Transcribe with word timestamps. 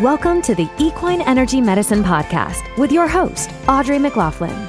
Welcome 0.00 0.40
to 0.42 0.54
the 0.54 0.70
Equine 0.78 1.20
Energy 1.20 1.60
Medicine 1.60 2.02
Podcast 2.02 2.78
with 2.78 2.90
your 2.90 3.06
host, 3.06 3.50
Audrey 3.68 3.98
McLaughlin. 3.98 4.68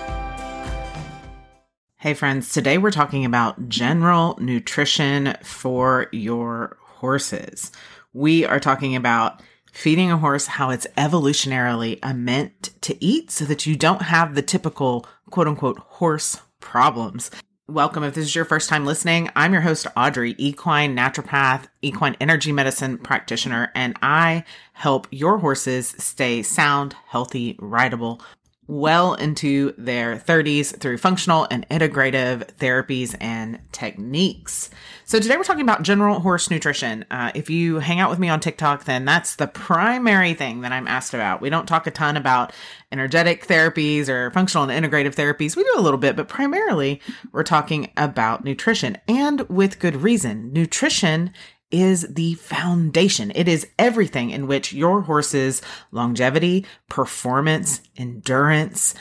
Hey, 1.96 2.14
friends, 2.14 2.51
today 2.51 2.77
we're 2.77 2.92
talking 2.92 3.24
about 3.24 3.70
general 3.70 4.38
nutrition 4.42 5.38
for 5.42 6.08
your 6.12 6.75
horses. 6.82 7.72
We 8.12 8.44
are 8.44 8.59
talking 8.59 8.98
about 8.98 9.41
feeding 9.71 10.12
a 10.12 10.18
horse 10.18 10.45
how 10.45 10.71
it's 10.71 10.88
evolutionarily 10.97 11.99
meant 12.13 12.71
to 12.81 13.01
eat 13.01 13.31
so 13.31 13.45
that 13.45 13.65
you 13.65 13.77
don't 13.77 14.01
have 14.01 14.35
the 14.35 14.41
typical 14.41 15.07
quote 15.31 15.47
unquote 15.47 15.79
horse 15.79 16.41
problems. 16.59 17.31
Welcome. 17.70 18.04
If 18.04 18.16
this 18.16 18.25
is 18.25 18.36
your 18.36 18.43
first 18.43 18.68
time 18.68 18.86
listening, 18.86 19.29
I'm 19.38 19.54
your 19.54 19.61
host, 19.61 19.88
Audrey, 19.96 20.36
equine 20.38 20.98
naturopath, 20.98 21.68
equine 21.82 22.18
energy 22.20 22.52
medicine 22.52 22.97
practitioner, 22.97 23.71
and 23.73 23.96
I 24.02 24.43
help 24.73 25.07
your 25.11 25.38
horses 25.38 25.96
stay 25.97 26.43
sound, 26.43 26.93
healthy, 27.07 27.56
rideable, 27.61 28.20
well 28.67 29.13
into 29.15 29.73
their 29.77 30.17
30s 30.17 30.79
through 30.79 30.97
functional 30.97 31.47
and 31.51 31.67
integrative 31.69 32.48
therapies 32.58 33.16
and 33.20 33.59
techniques. 33.72 34.70
So 35.05 35.20
today 35.20 35.36
we're 35.36 35.44
talking 35.44 35.63
about 35.63 35.84
general 35.84 36.22
horse 36.22 36.49
nutrition. 36.49 37.05
Uh, 37.12 37.31
if 37.36 37.49
you 37.49 37.80
hang 37.80 37.99
out 37.99 38.09
with 38.09 38.20
me 38.20 38.30
on 38.30 38.39
TikTok, 38.39 38.86
then 38.86 39.05
that's 39.05 39.36
the 39.36 39.48
primary 39.48 40.34
thing 40.34 40.62
that 40.62 40.72
I'm 40.72 40.88
asked 40.88 41.13
about. 41.13 41.41
We 41.41 41.49
don't 41.49 41.67
talk 41.67 41.86
a 41.88 41.91
ton 41.91 42.16
about 42.16 42.53
energetic 42.91 43.45
therapies 43.45 44.08
or 44.08 44.31
functional 44.31 44.70
and 44.70 44.86
integrative 44.86 45.16
therapies. 45.16 45.55
We 45.55 45.64
do 45.64 45.73
a 45.75 45.81
little 45.81 45.98
bit, 45.98 46.16
but 46.16 46.30
primarily 46.30 47.02
we're 47.31 47.44
talking 47.44 47.91
about 47.98 48.45
nutrition 48.45 48.98
and 49.08 49.41
with 49.50 49.80
good 49.80 49.98
reason. 49.98 50.53
Nutrition 50.53 51.34
is 51.73 52.08
the 52.13 52.36
foundation. 52.36 53.32
It 53.36 53.50
is 53.50 53.68
everything 53.77 54.30
in 54.30 54.48
which 54.48 54.72
your 54.72 55.02
horse's 55.02 55.62
longevity, 55.91 56.66
performance, 56.88 57.81
endurance, 57.98 58.94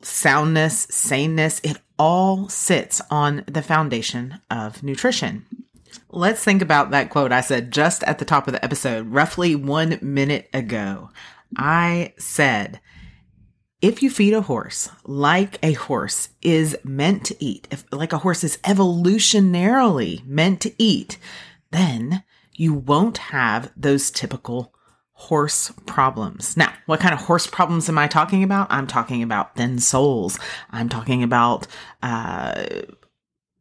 soundness, 0.00 0.86
saneness, 0.90 1.60
it 1.64 1.78
all 1.98 2.48
sits 2.48 3.02
on 3.10 3.44
the 3.46 3.62
foundation 3.62 4.40
of 4.50 4.82
nutrition. 4.82 5.44
Let's 6.10 6.44
think 6.44 6.62
about 6.62 6.92
that 6.92 7.10
quote 7.10 7.32
I 7.32 7.40
said 7.40 7.72
just 7.72 8.04
at 8.04 8.18
the 8.18 8.24
top 8.24 8.46
of 8.46 8.52
the 8.52 8.64
episode, 8.64 9.08
roughly 9.08 9.54
one 9.54 9.98
minute 10.00 10.48
ago. 10.54 11.10
I 11.56 12.14
said, 12.18 12.80
if 13.82 14.02
you 14.02 14.10
feed 14.10 14.32
a 14.32 14.42
horse 14.42 14.88
like 15.04 15.58
a 15.62 15.72
horse 15.72 16.30
is 16.42 16.76
meant 16.84 17.24
to 17.26 17.44
eat, 17.44 17.68
if 17.70 17.84
like 17.92 18.12
a 18.12 18.18
horse 18.18 18.44
is 18.44 18.58
evolutionarily 18.58 20.24
meant 20.26 20.60
to 20.62 20.72
eat, 20.78 21.18
then 21.70 22.22
you 22.54 22.74
won't 22.74 23.18
have 23.18 23.70
those 23.76 24.10
typical 24.10 24.72
horse 25.12 25.72
problems. 25.86 26.56
Now, 26.56 26.72
what 26.86 27.00
kind 27.00 27.14
of 27.14 27.20
horse 27.20 27.46
problems 27.46 27.88
am 27.88 27.98
I 27.98 28.06
talking 28.06 28.42
about? 28.42 28.66
I'm 28.70 28.86
talking 28.86 29.22
about 29.22 29.56
thin 29.56 29.78
soles. 29.78 30.38
I'm 30.70 30.88
talking 30.88 31.22
about, 31.22 31.66
uh, 32.02 32.64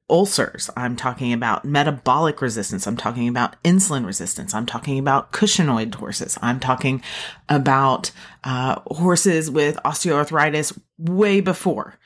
ulcers. 0.10 0.70
I'm 0.78 0.96
talking 0.96 1.34
about 1.34 1.66
metabolic 1.66 2.42
resistance. 2.42 2.86
I'm 2.86 2.98
talking 2.98 3.28
about 3.28 3.62
insulin 3.64 4.06
resistance. 4.06 4.54
I'm 4.54 4.66
talking 4.66 5.00
about 5.00 5.32
Cushingoid 5.32 5.96
horses. 5.96 6.38
I'm 6.42 6.60
talking 6.60 7.02
about 7.50 8.12
uh, 8.44 8.82
horses 8.88 9.50
with 9.50 9.78
osteoarthritis 9.78 10.78
way 11.00 11.42
before 11.42 11.98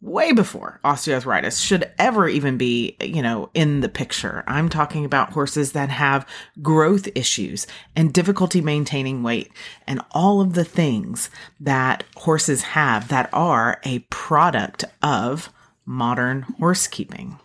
way 0.00 0.32
before 0.32 0.80
osteoarthritis 0.84 1.64
should 1.64 1.90
ever 1.98 2.28
even 2.28 2.56
be, 2.56 2.96
you 3.00 3.20
know, 3.20 3.50
in 3.54 3.80
the 3.80 3.88
picture. 3.88 4.44
I'm 4.46 4.68
talking 4.68 5.04
about 5.04 5.32
horses 5.32 5.72
that 5.72 5.90
have 5.90 6.26
growth 6.62 7.08
issues 7.14 7.66
and 7.96 8.12
difficulty 8.12 8.60
maintaining 8.60 9.22
weight 9.22 9.50
and 9.86 10.00
all 10.12 10.40
of 10.40 10.54
the 10.54 10.64
things 10.64 11.30
that 11.60 12.04
horses 12.16 12.62
have 12.62 13.08
that 13.08 13.28
are 13.32 13.80
a 13.84 14.00
product 14.10 14.84
of 15.02 15.52
modern 15.84 16.42
horsekeeping. 16.42 17.38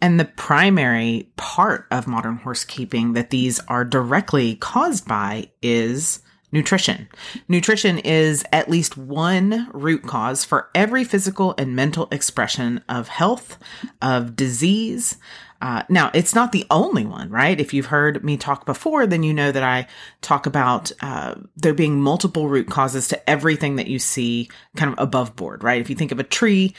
And 0.00 0.18
the 0.18 0.24
primary 0.24 1.28
part 1.36 1.86
of 1.90 2.08
modern 2.08 2.36
horsekeeping 2.38 3.12
that 3.12 3.30
these 3.30 3.60
are 3.68 3.84
directly 3.84 4.56
caused 4.56 5.06
by 5.06 5.50
is 5.62 6.21
Nutrition. 6.52 7.08
Nutrition 7.48 7.98
is 7.98 8.44
at 8.52 8.68
least 8.68 8.98
one 8.98 9.68
root 9.72 10.02
cause 10.02 10.44
for 10.44 10.68
every 10.74 11.02
physical 11.02 11.54
and 11.56 11.74
mental 11.74 12.08
expression 12.12 12.84
of 12.90 13.08
health, 13.08 13.58
of 14.02 14.36
disease. 14.36 15.16
Uh, 15.62 15.82
now, 15.88 16.10
it's 16.12 16.34
not 16.34 16.52
the 16.52 16.66
only 16.70 17.06
one, 17.06 17.30
right? 17.30 17.58
If 17.58 17.72
you've 17.72 17.86
heard 17.86 18.22
me 18.22 18.36
talk 18.36 18.66
before, 18.66 19.06
then 19.06 19.22
you 19.22 19.32
know 19.32 19.50
that 19.50 19.62
I 19.62 19.86
talk 20.20 20.44
about 20.44 20.92
uh, 21.00 21.36
there 21.56 21.72
being 21.72 22.02
multiple 22.02 22.48
root 22.48 22.68
causes 22.68 23.08
to 23.08 23.30
everything 23.30 23.76
that 23.76 23.86
you 23.86 23.98
see 23.98 24.50
kind 24.76 24.92
of 24.92 24.98
above 24.98 25.34
board, 25.34 25.64
right? 25.64 25.80
If 25.80 25.88
you 25.88 25.96
think 25.96 26.12
of 26.12 26.20
a 26.20 26.24
tree, 26.24 26.74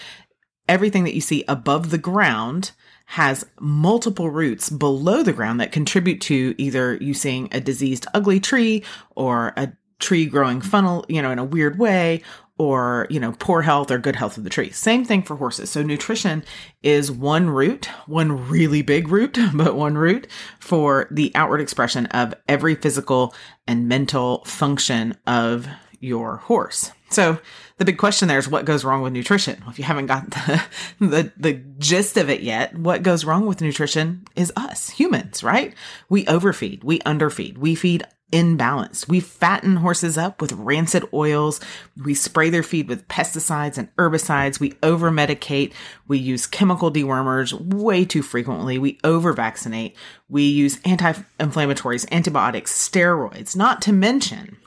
everything 0.67 1.06
that 1.06 1.16
you 1.16 1.22
see 1.22 1.44
above 1.47 1.89
the 1.89 1.97
ground 1.97 2.73
has 3.06 3.46
multiple 3.59 4.30
roots 4.30 4.69
below 4.69 5.24
the 5.24 5.34
ground 5.34 5.59
that 5.59 5.72
contribute 5.72 6.22
to 6.22 6.56
either 6.58 6.96
you 6.96 7.14
seeing 7.14 7.50
a 7.52 7.59
diseased 7.59 8.08
ugly 8.14 8.40
tree 8.40 8.84
or 9.16 9.53
a 9.56 9.72
tree 10.00 10.25
growing 10.25 10.62
funnel, 10.62 11.06
you 11.08 11.22
know, 11.22 11.31
in 11.31 11.40
a 11.40 11.44
weird 11.44 11.80
way 11.80 12.22
or, 12.58 13.08
you 13.09 13.19
know, 13.19 13.34
poor 13.40 13.62
health 13.62 13.90
or 13.90 13.97
good 13.97 14.16
health 14.16 14.38
of 14.38 14.44
the 14.44 14.50
tree. 14.50 14.69
Same 14.69 15.03
thing 15.03 15.24
for 15.24 15.36
horses. 15.36 15.69
So 15.69 15.81
nutrition 15.81 16.44
is 16.84 17.12
one 17.12 17.50
root, 17.50 17.86
one 18.06 18.47
really 18.50 18.81
big 18.81 19.08
root, 19.08 19.38
but 19.53 19.75
one 19.75 19.97
root 19.97 20.28
for 20.59 21.08
the 21.09 21.31
outward 21.36 21.62
expression 21.62 22.06
of 22.08 22.34
every 22.47 22.75
physical 22.75 23.34
and 23.68 23.88
mental 23.88 24.44
function 24.46 25.18
of 25.25 25.68
your 26.00 26.38
horse. 26.38 26.92
So 27.13 27.40
the 27.78 27.85
big 27.85 27.97
question 27.97 28.28
there 28.28 28.40
is 28.40 28.47
what 28.47 28.66
goes 28.66 28.84
wrong 28.84 29.01
with 29.01 29.13
nutrition? 29.13 29.59
Well, 29.62 29.69
if 29.69 29.78
you 29.78 29.85
haven't 29.85 30.07
got 30.07 30.29
the, 30.31 30.63
the, 31.00 31.31
the 31.38 31.53
gist 31.78 32.18
of 32.18 32.29
it 32.29 32.41
yet, 32.41 32.78
what 32.78 33.03
goes 33.03 33.25
wrong 33.25 33.46
with 33.46 33.62
nutrition 33.62 34.25
is 34.35 34.51
us, 34.56 34.90
humans, 34.90 35.44
right? 35.44 35.74
We 36.09 36.25
overfeed, 36.25 36.84
we 36.84 37.00
underfeed, 37.00 37.57
we 37.57 37.75
feed 37.75 38.06
imbalanced. 38.34 39.07
We 39.07 39.19
fatten 39.19 39.75
horses 39.75 40.18
up 40.18 40.41
with 40.41 40.53
rancid 40.53 41.06
oils. 41.13 41.62
We 42.03 42.16
spray 42.16 42.50
their 42.50 42.63
feed 42.63 42.90
with 42.90 43.07
pesticides 43.07 43.78
and 43.78 43.95
herbicides. 43.95 44.59
We 44.59 44.74
over 44.81 45.12
medicate. 45.12 45.72
We 46.07 46.18
use 46.18 46.47
chemical 46.47 46.91
dewormers 46.91 47.53
way 47.53 48.06
too 48.06 48.24
frequently. 48.24 48.80
We 48.80 48.97
over 49.03 49.34
vaccinate. 49.34 49.95
We 50.30 50.44
use 50.44 50.80
anti 50.84 51.13
inflammatories, 51.40 52.12
antibiotics, 52.12 52.74
steroids, 52.74 53.56
not 53.56 53.84
to 53.84 53.94
mention 53.94 54.57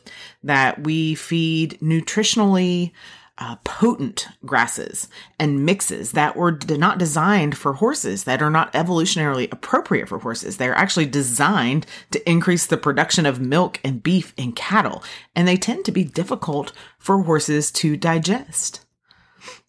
that 0.47 0.85
we 0.85 1.15
feed 1.15 1.79
nutritionally 1.81 2.93
uh, 3.39 3.57
potent 3.65 4.29
grasses 4.47 5.09
and 5.39 5.67
mixes 5.67 6.13
that 6.13 6.37
were 6.37 6.53
d- 6.53 6.79
not 6.79 6.99
designed 6.99 7.57
for 7.57 7.75
horses, 7.75 8.25
that 8.25 8.41
are 8.41 8.51
not 8.51 8.73
evolutionarily 8.73 9.53
appropriate 9.53 10.09
for 10.09 10.19
horses. 10.19 10.57
They're 10.57 10.75
actually 10.75 11.07
designed 11.07 11.87
to 12.13 12.31
increase 12.31 12.67
the 12.67 12.79
production 12.79 13.27
of 13.27 13.41
milk 13.41 13.79
and 13.85 14.03
beef 14.03 14.33
in 14.39 14.53
cattle, 14.53 15.03
and 15.35 15.47
they 15.47 15.57
tend 15.57 15.85
to 15.85 15.93
be 15.93 16.05
difficult 16.05 16.73
for 16.99 17.23
horses 17.23 17.71
to 17.73 17.97
digest. 17.97 18.87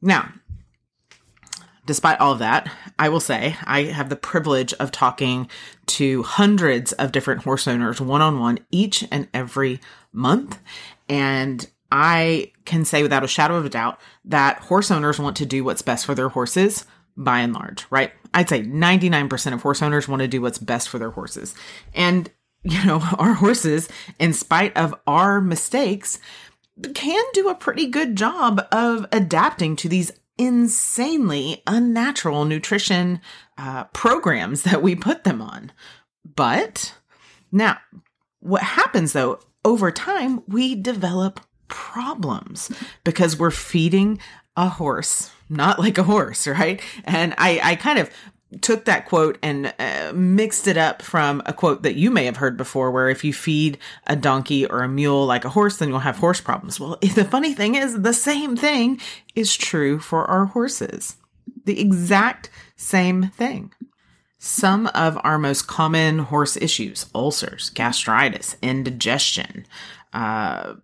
Now, 0.02 0.32
despite 1.88 2.20
all 2.20 2.34
of 2.34 2.40
that, 2.40 2.70
I 3.00 3.10
will 3.10 3.20
say 3.20 3.56
I 3.64 3.84
have 3.84 4.10
the 4.10 4.16
privilege 4.16 4.74
of 4.74 4.92
talking 4.92 5.50
to 5.88 6.22
hundreds 6.24 6.92
of 6.94 7.12
different 7.12 7.44
horse 7.44 7.68
owners 7.68 8.00
one 8.00 8.22
on 8.22 8.40
one 8.40 8.60
each 8.70 9.04
and 9.10 9.28
every 9.34 9.80
month. 10.14 10.60
And 11.10 11.68
I 11.92 12.52
can 12.66 12.86
say 12.86 13.02
without 13.02 13.24
a 13.24 13.28
shadow 13.28 13.56
of 13.56 13.66
a 13.66 13.70
doubt 13.70 14.00
that 14.26 14.60
horse 14.60 14.92
owners 14.92 15.18
want 15.18 15.38
to 15.38 15.46
do 15.46 15.64
what's 15.64 15.82
best 15.82 16.06
for 16.06 16.14
their 16.14 16.30
horses 16.30 16.86
by 17.16 17.40
and 17.40 17.54
large, 17.54 17.88
right? 17.90 18.12
I'd 18.34 18.50
say 18.50 18.62
99% 18.62 19.54
of 19.54 19.62
horse 19.62 19.82
owners 19.82 20.08
want 20.08 20.22
to 20.22 20.28
do 20.28 20.42
what's 20.42 20.60
best 20.60 20.90
for 20.90 21.00
their 21.00 21.12
horses. 21.12 21.56
And, 21.96 22.30
you 22.64 22.84
know, 22.86 23.02
our 23.18 23.34
horses, 23.34 23.88
in 24.20 24.34
spite 24.34 24.76
of 24.76 24.94
our 25.08 25.40
mistakes, 25.40 26.20
can 26.94 27.24
do 27.34 27.50
a 27.50 27.56
pretty 27.56 27.88
good 27.88 28.16
job 28.16 28.68
of 28.72 29.08
adapting 29.12 29.76
to 29.78 29.90
these 29.90 30.12
insanely 30.38 31.64
unnatural 31.68 32.46
nutrition 32.46 33.22
uh, 33.58 33.86
programs 33.86 34.64
that 34.64 34.82
we 34.82 34.96
put 34.96 35.24
them 35.24 35.42
on. 35.42 35.72
But 36.36 36.94
now, 37.52 37.78
what 38.40 38.64
happens 38.64 39.14
though, 39.14 39.40
over 39.66 39.92
time, 39.92 40.44
we 40.48 40.76
develop 40.76 41.40
problems 41.68 42.72
because 43.04 43.38
we're 43.38 43.52
feeding 43.52 44.20
a 44.56 44.70
horse, 44.70 45.32
not 45.50 45.80
like 45.80 45.98
a 45.98 46.04
horse, 46.04 46.48
right? 46.48 46.82
And 47.04 47.34
I, 47.38 47.60
I 47.64 47.76
kind 47.76 48.00
of 48.00 48.10
took 48.62 48.86
that 48.86 49.06
quote 49.06 49.38
and 49.44 49.74
uh, 49.78 50.12
mixed 50.14 50.68
it 50.68 50.78
up 50.78 51.02
from 51.02 51.42
a 51.46 51.54
quote 51.54 51.84
that 51.84 51.96
you 51.96 52.10
may 52.10 52.26
have 52.26 52.38
heard 52.38 52.56
before 52.56 52.92
where 52.92 53.10
if 53.10 53.24
you 53.24 53.34
feed 53.34 53.78
a 54.08 54.16
donkey 54.16 54.66
or 54.66 54.84
a 54.84 54.88
mule 54.88 55.26
like 55.26 55.44
a 55.44 55.50
horse 55.50 55.78
then 55.78 55.90
you'll 55.90 56.00
have 56.00 56.18
horse 56.18 56.40
problems. 56.40 56.80
Well 56.80 56.98
the 57.16 57.26
funny 57.26 57.54
thing 57.54 57.76
is 57.76 58.02
the 58.02 58.14
same 58.14 58.56
thing 58.56 59.02
is 59.36 59.56
true 59.56 60.00
for 60.00 60.26
our 60.26 60.46
horses. 60.46 61.18
The 61.66 61.80
exact 61.80 62.50
same 62.76 63.24
thing. 63.24 63.74
Some 64.40 64.88
of 64.88 65.20
our 65.24 65.38
most 65.38 65.68
common 65.68 66.20
horse 66.20 66.56
issues 66.56 67.08
ulcers, 67.14 67.70
gastritis, 67.72 68.56
indigestion, 68.62 69.66
uh, 70.14 70.76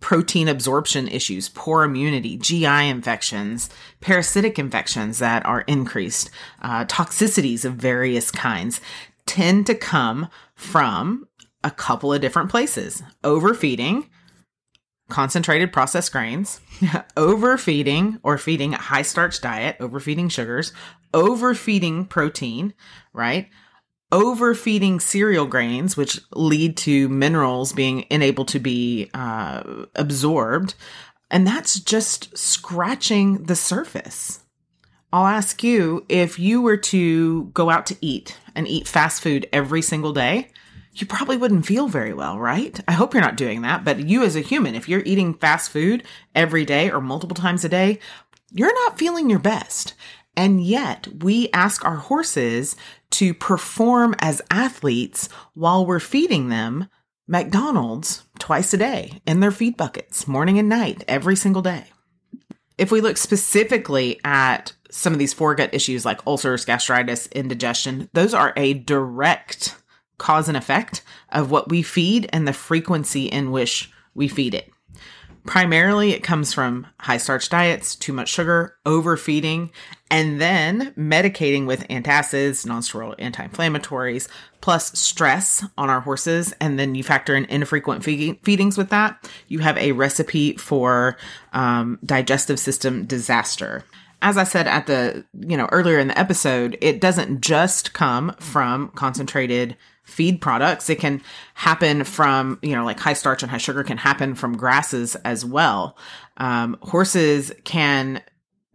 protein 0.00 0.48
absorption 0.48 1.08
issues, 1.08 1.48
poor 1.48 1.82
immunity, 1.82 2.36
GI 2.36 2.88
infections, 2.88 3.68
parasitic 4.00 4.58
infections 4.58 5.18
that 5.18 5.44
are 5.44 5.62
increased, 5.62 6.30
uh, 6.62 6.84
toxicities 6.84 7.64
of 7.64 7.74
various 7.74 8.30
kinds 8.30 8.80
tend 9.26 9.66
to 9.66 9.74
come 9.74 10.28
from 10.54 11.26
a 11.64 11.70
couple 11.70 12.12
of 12.12 12.20
different 12.20 12.50
places 12.50 13.02
overfeeding, 13.24 14.08
concentrated 15.08 15.72
processed 15.72 16.12
grains, 16.12 16.60
overfeeding 17.16 18.18
or 18.22 18.38
feeding 18.38 18.74
a 18.74 18.78
high 18.78 19.02
starch 19.02 19.40
diet, 19.40 19.76
overfeeding 19.80 20.28
sugars, 20.28 20.72
overfeeding 21.12 22.06
protein, 22.06 22.74
right? 23.12 23.48
Overfeeding 24.10 25.00
cereal 25.00 25.46
grains, 25.46 25.96
which 25.96 26.20
lead 26.32 26.76
to 26.78 27.08
minerals 27.08 27.72
being 27.72 28.06
unable 28.10 28.44
to 28.46 28.58
be 28.58 29.10
uh, 29.14 29.84
absorbed. 29.94 30.74
And 31.30 31.46
that's 31.46 31.78
just 31.80 32.36
scratching 32.36 33.44
the 33.44 33.56
surface. 33.56 34.40
I'll 35.12 35.26
ask 35.26 35.62
you 35.62 36.04
if 36.08 36.38
you 36.38 36.60
were 36.62 36.76
to 36.76 37.44
go 37.46 37.70
out 37.70 37.86
to 37.86 37.96
eat 38.00 38.38
and 38.54 38.68
eat 38.68 38.88
fast 38.88 39.22
food 39.22 39.48
every 39.52 39.82
single 39.82 40.12
day, 40.12 40.50
you 40.94 41.06
probably 41.06 41.36
wouldn't 41.36 41.66
feel 41.66 41.88
very 41.88 42.12
well, 42.12 42.38
right? 42.38 42.78
I 42.88 42.92
hope 42.92 43.14
you're 43.14 43.22
not 43.22 43.36
doing 43.36 43.62
that. 43.62 43.84
But 43.84 44.00
you 44.00 44.22
as 44.22 44.36
a 44.36 44.40
human, 44.40 44.74
if 44.74 44.88
you're 44.88 45.02
eating 45.04 45.34
fast 45.34 45.70
food 45.70 46.02
every 46.34 46.64
day 46.64 46.90
or 46.90 47.00
multiple 47.00 47.36
times 47.36 47.64
a 47.64 47.68
day, 47.68 48.00
you're 48.52 48.74
not 48.74 48.98
feeling 48.98 49.30
your 49.30 49.38
best. 49.38 49.94
And 50.36 50.62
yet 50.62 51.08
we 51.22 51.48
ask 51.52 51.84
our 51.84 51.96
horses 51.96 52.76
to 53.12 53.34
perform 53.34 54.14
as 54.20 54.42
athletes 54.50 55.28
while 55.54 55.84
we're 55.84 55.98
feeding 56.00 56.48
them 56.48 56.88
McDonald's 57.26 58.22
twice 58.38 58.72
a 58.72 58.78
day 58.78 59.20
in 59.26 59.40
their 59.40 59.50
feed 59.50 59.76
buckets, 59.76 60.26
morning 60.26 60.58
and 60.58 60.68
night, 60.68 61.04
every 61.06 61.36
single 61.36 61.62
day. 61.62 61.84
If 62.78 62.90
we 62.92 63.00
look 63.00 63.16
specifically 63.16 64.20
at 64.24 64.72
some 64.90 65.12
of 65.12 65.18
these 65.18 65.34
foregut 65.34 65.74
issues 65.74 66.04
like 66.04 66.26
ulcers, 66.26 66.64
gastritis, 66.64 67.26
indigestion, 67.28 68.08
those 68.14 68.32
are 68.32 68.52
a 68.56 68.74
direct 68.74 69.76
cause 70.16 70.48
and 70.48 70.56
effect 70.56 71.02
of 71.30 71.50
what 71.50 71.68
we 71.68 71.82
feed 71.82 72.28
and 72.32 72.46
the 72.46 72.52
frequency 72.52 73.26
in 73.26 73.50
which 73.50 73.90
we 74.14 74.28
feed 74.28 74.54
it. 74.54 74.70
Primarily, 75.48 76.10
it 76.12 76.22
comes 76.22 76.52
from 76.52 76.86
high 77.00 77.16
starch 77.16 77.48
diets, 77.48 77.96
too 77.96 78.12
much 78.12 78.28
sugar, 78.28 78.76
overfeeding, 78.84 79.70
and 80.10 80.38
then 80.38 80.92
medicating 80.92 81.64
with 81.64 81.88
antacids, 81.88 82.66
nonsteroidal 82.66 83.14
anti-inflammatories, 83.18 84.28
plus 84.60 84.98
stress 84.98 85.64
on 85.78 85.88
our 85.88 86.00
horses. 86.00 86.52
And 86.60 86.78
then 86.78 86.94
you 86.94 87.02
factor 87.02 87.34
in 87.34 87.46
infrequent 87.46 88.04
feedings 88.04 88.76
with 88.76 88.90
that. 88.90 89.26
You 89.48 89.60
have 89.60 89.78
a 89.78 89.92
recipe 89.92 90.54
for 90.58 91.16
um, 91.54 91.98
digestive 92.04 92.58
system 92.60 93.06
disaster 93.06 93.84
as 94.20 94.36
I 94.36 94.42
said 94.42 94.66
at 94.66 94.88
the, 94.88 95.24
you 95.32 95.56
know, 95.56 95.68
earlier 95.70 96.00
in 96.00 96.08
the 96.08 96.18
episode, 96.18 96.76
it 96.80 97.00
doesn't 97.00 97.40
just 97.40 97.92
come 97.92 98.34
from 98.40 98.88
concentrated 98.88 99.76
feed 100.08 100.40
products. 100.40 100.88
It 100.88 100.98
can 100.98 101.22
happen 101.54 102.02
from, 102.02 102.58
you 102.62 102.74
know, 102.74 102.84
like 102.84 102.98
high 102.98 103.12
starch 103.12 103.42
and 103.42 103.50
high 103.50 103.58
sugar 103.58 103.84
can 103.84 103.98
happen 103.98 104.34
from 104.34 104.56
grasses 104.56 105.14
as 105.16 105.44
well. 105.44 105.96
Um, 106.38 106.78
horses 106.82 107.52
can 107.64 108.22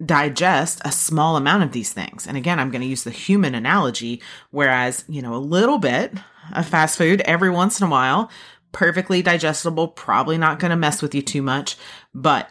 digest 0.06 0.82
a 0.86 0.92
small 0.92 1.36
amount 1.36 1.64
of 1.64 1.72
these 1.72 1.92
things. 1.92 2.28
And 2.28 2.38
again, 2.38 2.60
I'm 2.60 2.70
going 2.70 2.82
to 2.82 2.88
use 2.88 3.04
the 3.04 3.12
human 3.12 3.56
analogy, 3.56 4.22
whereas, 4.52 5.06
you 5.08 5.22
know, 5.22 5.34
a 5.34 5.38
little 5.38 5.80
bit 5.80 6.14
of 6.54 6.68
fast 6.68 6.98
food 6.98 7.22
every 7.22 7.50
once 7.50 7.80
in 7.80 7.88
a 7.88 7.90
while, 7.90 8.30
perfectly 8.72 9.22
digestible, 9.22 9.88
probably 9.88 10.38
not 10.38 10.60
going 10.60 10.72
to 10.72 10.78
mess 10.78 11.02
with 11.02 11.16
you 11.16 11.22
too 11.22 11.42
much. 11.42 11.78
But 12.14 12.50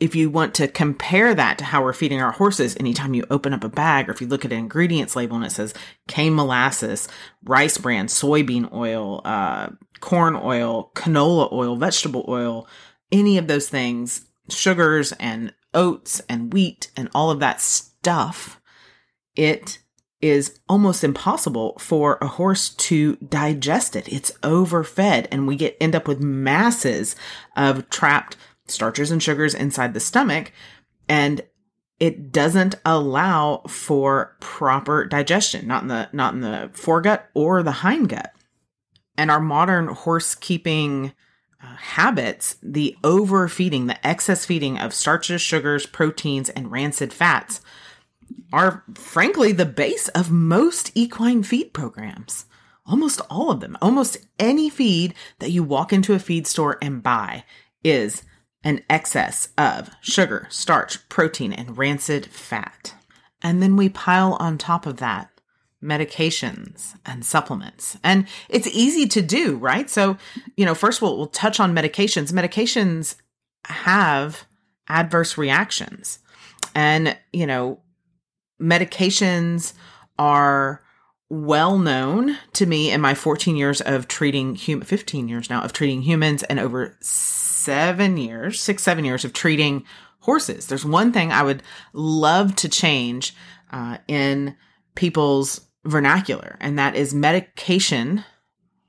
if 0.00 0.14
you 0.14 0.30
want 0.30 0.54
to 0.54 0.68
compare 0.68 1.34
that 1.34 1.58
to 1.58 1.64
how 1.64 1.82
we're 1.82 1.92
feeding 1.92 2.20
our 2.20 2.32
horses, 2.32 2.76
anytime 2.78 3.14
you 3.14 3.24
open 3.30 3.52
up 3.52 3.64
a 3.64 3.68
bag 3.68 4.08
or 4.08 4.12
if 4.12 4.20
you 4.20 4.26
look 4.26 4.44
at 4.44 4.52
an 4.52 4.58
ingredients 4.58 5.16
label 5.16 5.36
and 5.36 5.44
it 5.44 5.52
says 5.52 5.74
cane 6.06 6.34
molasses, 6.34 7.08
rice 7.44 7.78
bran, 7.78 8.06
soybean 8.06 8.72
oil, 8.72 9.20
uh, 9.24 9.68
corn 10.00 10.36
oil, 10.36 10.90
canola 10.94 11.52
oil, 11.52 11.76
vegetable 11.76 12.24
oil, 12.28 12.68
any 13.10 13.38
of 13.38 13.46
those 13.46 13.68
things, 13.68 14.26
sugars 14.48 15.12
and 15.12 15.52
oats 15.74 16.20
and 16.28 16.52
wheat 16.52 16.90
and 16.96 17.08
all 17.14 17.30
of 17.30 17.40
that 17.40 17.60
stuff, 17.60 18.60
it 19.36 19.78
is 20.20 20.58
almost 20.68 21.04
impossible 21.04 21.76
for 21.78 22.18
a 22.20 22.26
horse 22.26 22.70
to 22.70 23.16
digest 23.16 23.94
it. 23.94 24.12
It's 24.12 24.32
overfed 24.42 25.28
and 25.30 25.46
we 25.46 25.56
get 25.56 25.76
end 25.80 25.94
up 25.94 26.08
with 26.08 26.20
masses 26.20 27.14
of 27.56 27.88
trapped 27.88 28.36
starches 28.70 29.10
and 29.10 29.22
sugars 29.22 29.54
inside 29.54 29.94
the 29.94 30.00
stomach 30.00 30.52
and 31.08 31.42
it 32.00 32.30
doesn't 32.30 32.76
allow 32.84 33.62
for 33.68 34.36
proper 34.40 35.04
digestion 35.04 35.66
not 35.66 35.82
in 35.82 35.88
the 35.88 36.08
not 36.12 36.34
in 36.34 36.40
the 36.40 36.70
foregut 36.72 37.22
or 37.34 37.62
the 37.62 37.70
hindgut. 37.70 38.30
And 39.16 39.32
our 39.32 39.40
modern 39.40 39.88
horse 39.88 40.36
keeping 40.36 41.12
uh, 41.60 41.74
habits 41.74 42.56
the 42.62 42.96
overfeeding 43.02 43.86
the 43.86 44.06
excess 44.06 44.46
feeding 44.46 44.78
of 44.78 44.94
starches 44.94 45.42
sugars 45.42 45.86
proteins 45.86 46.48
and 46.50 46.70
rancid 46.70 47.12
fats 47.12 47.60
are 48.52 48.84
frankly 48.94 49.52
the 49.52 49.66
base 49.66 50.08
of 50.08 50.30
most 50.30 50.92
equine 50.94 51.42
feed 51.42 51.72
programs. 51.72 52.46
Almost 52.86 53.20
all 53.28 53.50
of 53.50 53.60
them. 53.60 53.76
Almost 53.82 54.18
any 54.38 54.70
feed 54.70 55.14
that 55.40 55.50
you 55.50 55.62
walk 55.62 55.92
into 55.92 56.14
a 56.14 56.18
feed 56.18 56.46
store 56.46 56.78
and 56.80 57.02
buy 57.02 57.44
is 57.84 58.22
an 58.64 58.82
excess 58.90 59.48
of 59.56 59.90
sugar, 60.00 60.46
starch, 60.50 61.08
protein, 61.08 61.52
and 61.52 61.78
rancid 61.78 62.26
fat. 62.26 62.94
And 63.42 63.62
then 63.62 63.76
we 63.76 63.88
pile 63.88 64.36
on 64.40 64.58
top 64.58 64.86
of 64.86 64.96
that 64.98 65.30
medications 65.82 66.96
and 67.06 67.24
supplements. 67.24 67.96
And 68.02 68.26
it's 68.48 68.66
easy 68.66 69.06
to 69.08 69.22
do, 69.22 69.56
right? 69.56 69.88
So, 69.88 70.16
you 70.56 70.64
know, 70.64 70.74
first 70.74 71.00
we'll, 71.00 71.16
we'll 71.16 71.28
touch 71.28 71.60
on 71.60 71.74
medications. 71.74 72.32
Medications 72.32 73.14
have 73.66 74.44
adverse 74.88 75.38
reactions. 75.38 76.18
And, 76.74 77.16
you 77.32 77.46
know, 77.46 77.80
medications 78.60 79.74
are 80.18 80.82
well 81.30 81.78
known 81.78 82.36
to 82.54 82.66
me 82.66 82.90
in 82.90 83.00
my 83.00 83.14
14 83.14 83.54
years 83.54 83.80
of 83.82 84.08
treating 84.08 84.54
human 84.54 84.86
15 84.86 85.28
years 85.28 85.50
now 85.50 85.62
of 85.62 85.72
treating 85.72 86.02
humans 86.02 86.42
and 86.44 86.58
over 86.58 86.96
seven 87.68 88.16
years, 88.16 88.58
six, 88.58 88.82
seven 88.82 89.04
years 89.04 89.26
of 89.26 89.34
treating 89.34 89.84
horses. 90.20 90.66
There's 90.66 90.86
one 90.86 91.12
thing 91.12 91.30
I 91.30 91.42
would 91.42 91.62
love 91.92 92.56
to 92.56 92.68
change 92.68 93.34
uh, 93.70 93.98
in 94.08 94.56
people's 94.94 95.60
vernacular, 95.84 96.56
and 96.60 96.78
that 96.78 96.96
is 96.96 97.12
medication. 97.12 98.24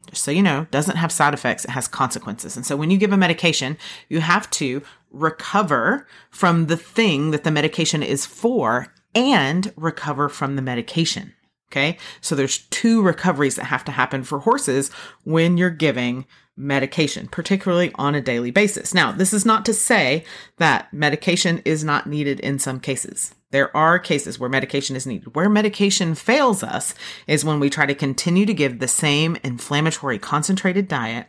Just 0.10 0.24
so 0.24 0.32
you 0.32 0.42
know, 0.42 0.66
doesn't 0.72 0.96
have 0.96 1.12
side 1.12 1.34
effects, 1.34 1.66
it 1.66 1.72
has 1.72 1.90
consequences. 1.90 2.56
And 2.56 2.66
so 2.66 2.78
when 2.78 2.90
you 2.90 2.98
give 2.98 3.12
a 3.12 3.18
medication, 3.18 3.78
you 4.08 4.22
have 4.22 4.50
to 4.52 4.82
recover 5.12 6.08
from 6.30 6.68
the 6.68 6.78
thing 6.78 7.32
that 7.32 7.44
the 7.44 7.52
medication 7.52 8.02
is 8.02 8.26
for 8.26 8.94
and 9.14 9.74
recover 9.76 10.30
from 10.30 10.56
the 10.56 10.62
medication. 10.62 11.34
Okay. 11.70 11.98
So 12.22 12.34
there's 12.34 12.60
two 12.70 13.02
recoveries 13.02 13.56
that 13.58 13.66
have 13.66 13.84
to 13.86 13.92
happen 13.92 14.24
for 14.24 14.40
horses 14.40 14.90
when 15.26 15.58
you're 15.58 15.70
giving 15.70 16.26
medication, 16.60 17.28
particularly 17.28 17.92
on 17.96 18.14
a 18.14 18.22
daily 18.22 18.52
basis. 18.52 18.94
Now, 18.94 19.12
this 19.14 19.34
is 19.34 19.46
not 19.46 19.66
to 19.66 19.74
say 19.74 20.26
that 20.58 20.94
medication 20.94 21.62
is 21.64 21.84
not 21.84 22.06
needed 22.06 22.40
in 22.42 22.60
some 22.60 22.80
cases. 22.80 23.34
There 23.52 23.76
are 23.76 23.98
cases 23.98 24.38
where 24.38 24.50
medication 24.50 24.96
is 24.96 25.08
needed. 25.08 25.36
Where 25.36 25.50
medication 25.50 26.14
fails 26.14 26.62
us 26.62 26.94
is 27.26 27.44
when 27.44 27.60
we 27.60 27.70
try 27.70 27.88
to 27.88 27.96
continue 27.96 28.46
to 28.46 28.54
give 28.54 28.78
the 28.78 28.88
same 28.88 29.38
inflammatory 29.44 30.20
concentrated 30.20 30.88
diet 30.88 31.28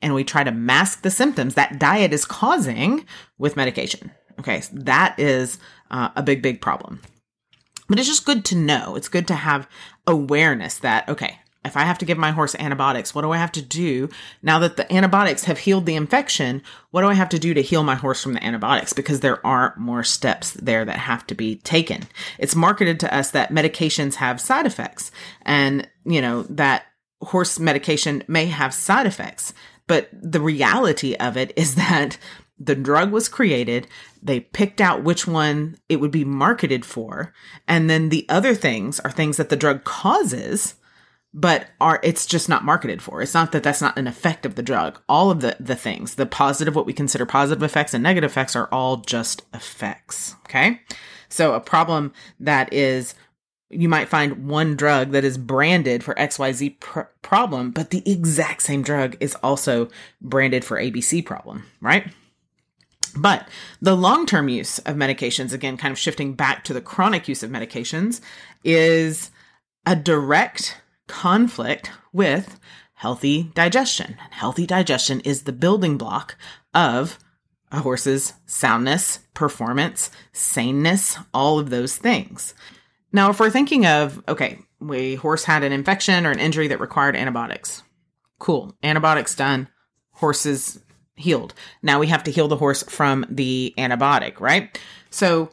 and 0.00 0.14
we 0.14 0.22
try 0.22 0.44
to 0.44 0.52
mask 0.52 1.02
the 1.02 1.10
symptoms 1.10 1.54
that 1.54 1.80
diet 1.80 2.12
is 2.12 2.24
causing 2.24 3.04
with 3.38 3.56
medication. 3.56 4.12
Okay, 4.38 4.60
so 4.60 4.76
that 4.76 5.18
is 5.18 5.58
uh, 5.90 6.10
a 6.14 6.22
big, 6.22 6.42
big 6.42 6.60
problem. 6.60 7.00
But 7.88 7.98
it's 7.98 8.08
just 8.08 8.26
good 8.26 8.44
to 8.46 8.56
know. 8.56 8.94
It's 8.94 9.08
good 9.08 9.26
to 9.28 9.34
have 9.34 9.68
awareness 10.06 10.78
that, 10.80 11.08
okay, 11.08 11.38
if 11.66 11.76
I 11.76 11.82
have 11.82 11.98
to 11.98 12.04
give 12.04 12.18
my 12.18 12.30
horse 12.30 12.54
antibiotics, 12.54 13.14
what 13.14 13.22
do 13.22 13.32
I 13.32 13.38
have 13.38 13.52
to 13.52 13.62
do 13.62 14.08
now 14.42 14.58
that 14.60 14.76
the 14.76 14.90
antibiotics 14.92 15.44
have 15.44 15.58
healed 15.58 15.86
the 15.86 15.96
infection? 15.96 16.62
What 16.90 17.02
do 17.02 17.08
I 17.08 17.14
have 17.14 17.28
to 17.30 17.38
do 17.38 17.54
to 17.54 17.62
heal 17.62 17.82
my 17.82 17.94
horse 17.94 18.22
from 18.22 18.34
the 18.34 18.44
antibiotics? 18.44 18.92
Because 18.92 19.20
there 19.20 19.44
are 19.46 19.74
more 19.76 20.02
steps 20.02 20.52
there 20.52 20.84
that 20.84 20.98
have 20.98 21.26
to 21.28 21.34
be 21.34 21.56
taken. 21.56 22.04
It's 22.38 22.54
marketed 22.54 23.00
to 23.00 23.14
us 23.14 23.32
that 23.32 23.52
medications 23.52 24.14
have 24.14 24.40
side 24.40 24.66
effects 24.66 25.10
and, 25.42 25.88
you 26.04 26.20
know, 26.20 26.42
that 26.44 26.84
horse 27.20 27.58
medication 27.58 28.22
may 28.28 28.46
have 28.46 28.72
side 28.72 29.06
effects. 29.06 29.52
But 29.86 30.08
the 30.12 30.40
reality 30.40 31.14
of 31.16 31.36
it 31.36 31.52
is 31.56 31.74
that 31.76 32.18
the 32.58 32.74
drug 32.74 33.12
was 33.12 33.28
created, 33.28 33.86
they 34.22 34.40
picked 34.40 34.80
out 34.80 35.04
which 35.04 35.26
one 35.26 35.76
it 35.88 35.96
would 35.96 36.10
be 36.10 36.24
marketed 36.24 36.86
for, 36.86 37.34
and 37.68 37.90
then 37.90 38.08
the 38.08 38.24
other 38.30 38.54
things 38.54 38.98
are 39.00 39.10
things 39.10 39.36
that 39.36 39.50
the 39.50 39.56
drug 39.56 39.84
causes 39.84 40.74
but 41.34 41.68
are 41.80 42.00
it's 42.02 42.26
just 42.26 42.48
not 42.48 42.64
marketed 42.64 43.02
for. 43.02 43.22
It's 43.22 43.34
not 43.34 43.52
that 43.52 43.62
that's 43.62 43.82
not 43.82 43.98
an 43.98 44.06
effect 44.06 44.46
of 44.46 44.54
the 44.54 44.62
drug. 44.62 45.00
All 45.08 45.30
of 45.30 45.40
the 45.40 45.56
the 45.60 45.76
things, 45.76 46.14
the 46.14 46.26
positive 46.26 46.74
what 46.74 46.86
we 46.86 46.92
consider 46.92 47.26
positive 47.26 47.62
effects 47.62 47.94
and 47.94 48.02
negative 48.02 48.30
effects 48.30 48.56
are 48.56 48.68
all 48.72 48.98
just 48.98 49.42
effects, 49.52 50.34
okay? 50.46 50.80
So 51.28 51.54
a 51.54 51.60
problem 51.60 52.12
that 52.40 52.72
is 52.72 53.14
you 53.68 53.88
might 53.88 54.08
find 54.08 54.48
one 54.48 54.76
drug 54.76 55.10
that 55.10 55.24
is 55.24 55.36
branded 55.38 56.04
for 56.04 56.14
XYZ 56.14 56.78
pr- 56.78 57.00
problem, 57.22 57.72
but 57.72 57.90
the 57.90 58.02
exact 58.10 58.62
same 58.62 58.82
drug 58.82 59.16
is 59.18 59.34
also 59.42 59.88
branded 60.20 60.64
for 60.64 60.80
ABC 60.80 61.24
problem, 61.24 61.64
right? 61.80 62.12
But 63.16 63.48
the 63.80 63.96
long 63.96 64.26
term 64.26 64.48
use 64.48 64.78
of 64.80 64.96
medications, 64.96 65.52
again, 65.52 65.76
kind 65.76 65.92
of 65.92 65.98
shifting 65.98 66.34
back 66.34 66.64
to 66.64 66.72
the 66.72 66.80
chronic 66.80 67.28
use 67.28 67.42
of 67.42 67.50
medications, 67.50 68.20
is 68.62 69.30
a 69.84 69.96
direct 69.96 70.76
conflict 71.06 71.90
with 72.12 72.58
healthy 72.94 73.50
digestion. 73.54 74.16
Healthy 74.30 74.66
digestion 74.66 75.20
is 75.20 75.42
the 75.42 75.52
building 75.52 75.98
block 75.98 76.36
of 76.74 77.18
a 77.72 77.80
horse's 77.80 78.32
soundness, 78.46 79.20
performance, 79.34 80.10
saneness, 80.32 81.18
all 81.34 81.58
of 81.58 81.70
those 81.70 81.96
things. 81.96 82.54
Now, 83.12 83.30
if 83.30 83.40
we're 83.40 83.50
thinking 83.50 83.86
of, 83.86 84.22
okay, 84.28 84.58
we 84.80 85.14
horse 85.14 85.44
had 85.44 85.62
an 85.62 85.72
infection 85.72 86.26
or 86.26 86.30
an 86.30 86.38
injury 86.38 86.68
that 86.68 86.80
required 86.80 87.16
antibiotics. 87.16 87.82
Cool. 88.38 88.74
Antibiotics 88.82 89.34
done. 89.34 89.68
Horses 90.12 90.80
healed. 91.16 91.54
Now 91.82 91.98
we 91.98 92.08
have 92.08 92.24
to 92.24 92.30
heal 92.30 92.48
the 92.48 92.56
horse 92.56 92.82
from 92.82 93.24
the 93.28 93.74
antibiotic, 93.78 94.40
right? 94.40 94.78
So 95.10 95.50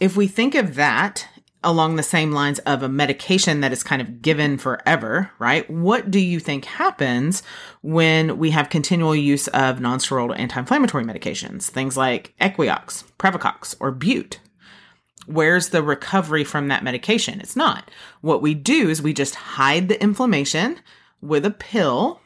if 0.00 0.16
we 0.16 0.26
think 0.26 0.54
of 0.54 0.74
that 0.76 1.28
along 1.64 1.96
the 1.96 2.02
same 2.02 2.32
lines 2.32 2.58
of 2.60 2.82
a 2.82 2.88
medication 2.88 3.60
that 3.60 3.72
is 3.72 3.82
kind 3.82 4.02
of 4.02 4.22
given 4.22 4.58
forever, 4.58 5.30
right? 5.38 5.68
What 5.70 6.10
do 6.10 6.18
you 6.18 6.40
think 6.40 6.64
happens 6.64 7.42
when 7.82 8.38
we 8.38 8.50
have 8.50 8.68
continual 8.70 9.14
use 9.14 9.48
of 9.48 9.78
nonsteroidal 9.78 10.38
anti-inflammatory 10.38 11.04
medications? 11.04 11.68
Things 11.68 11.96
like 11.96 12.34
Equioxx, 12.40 13.04
Previcox, 13.18 13.76
or 13.80 13.92
Bute, 13.92 14.40
where's 15.26 15.68
the 15.68 15.82
recovery 15.82 16.44
from 16.44 16.68
that 16.68 16.84
medication? 16.84 17.40
It's 17.40 17.56
not. 17.56 17.90
What 18.20 18.42
we 18.42 18.54
do 18.54 18.88
is 18.88 19.00
we 19.00 19.12
just 19.14 19.34
hide 19.34 19.88
the 19.88 20.02
inflammation 20.02 20.80
with 21.20 21.46
a 21.46 21.50
pill. 21.50 22.20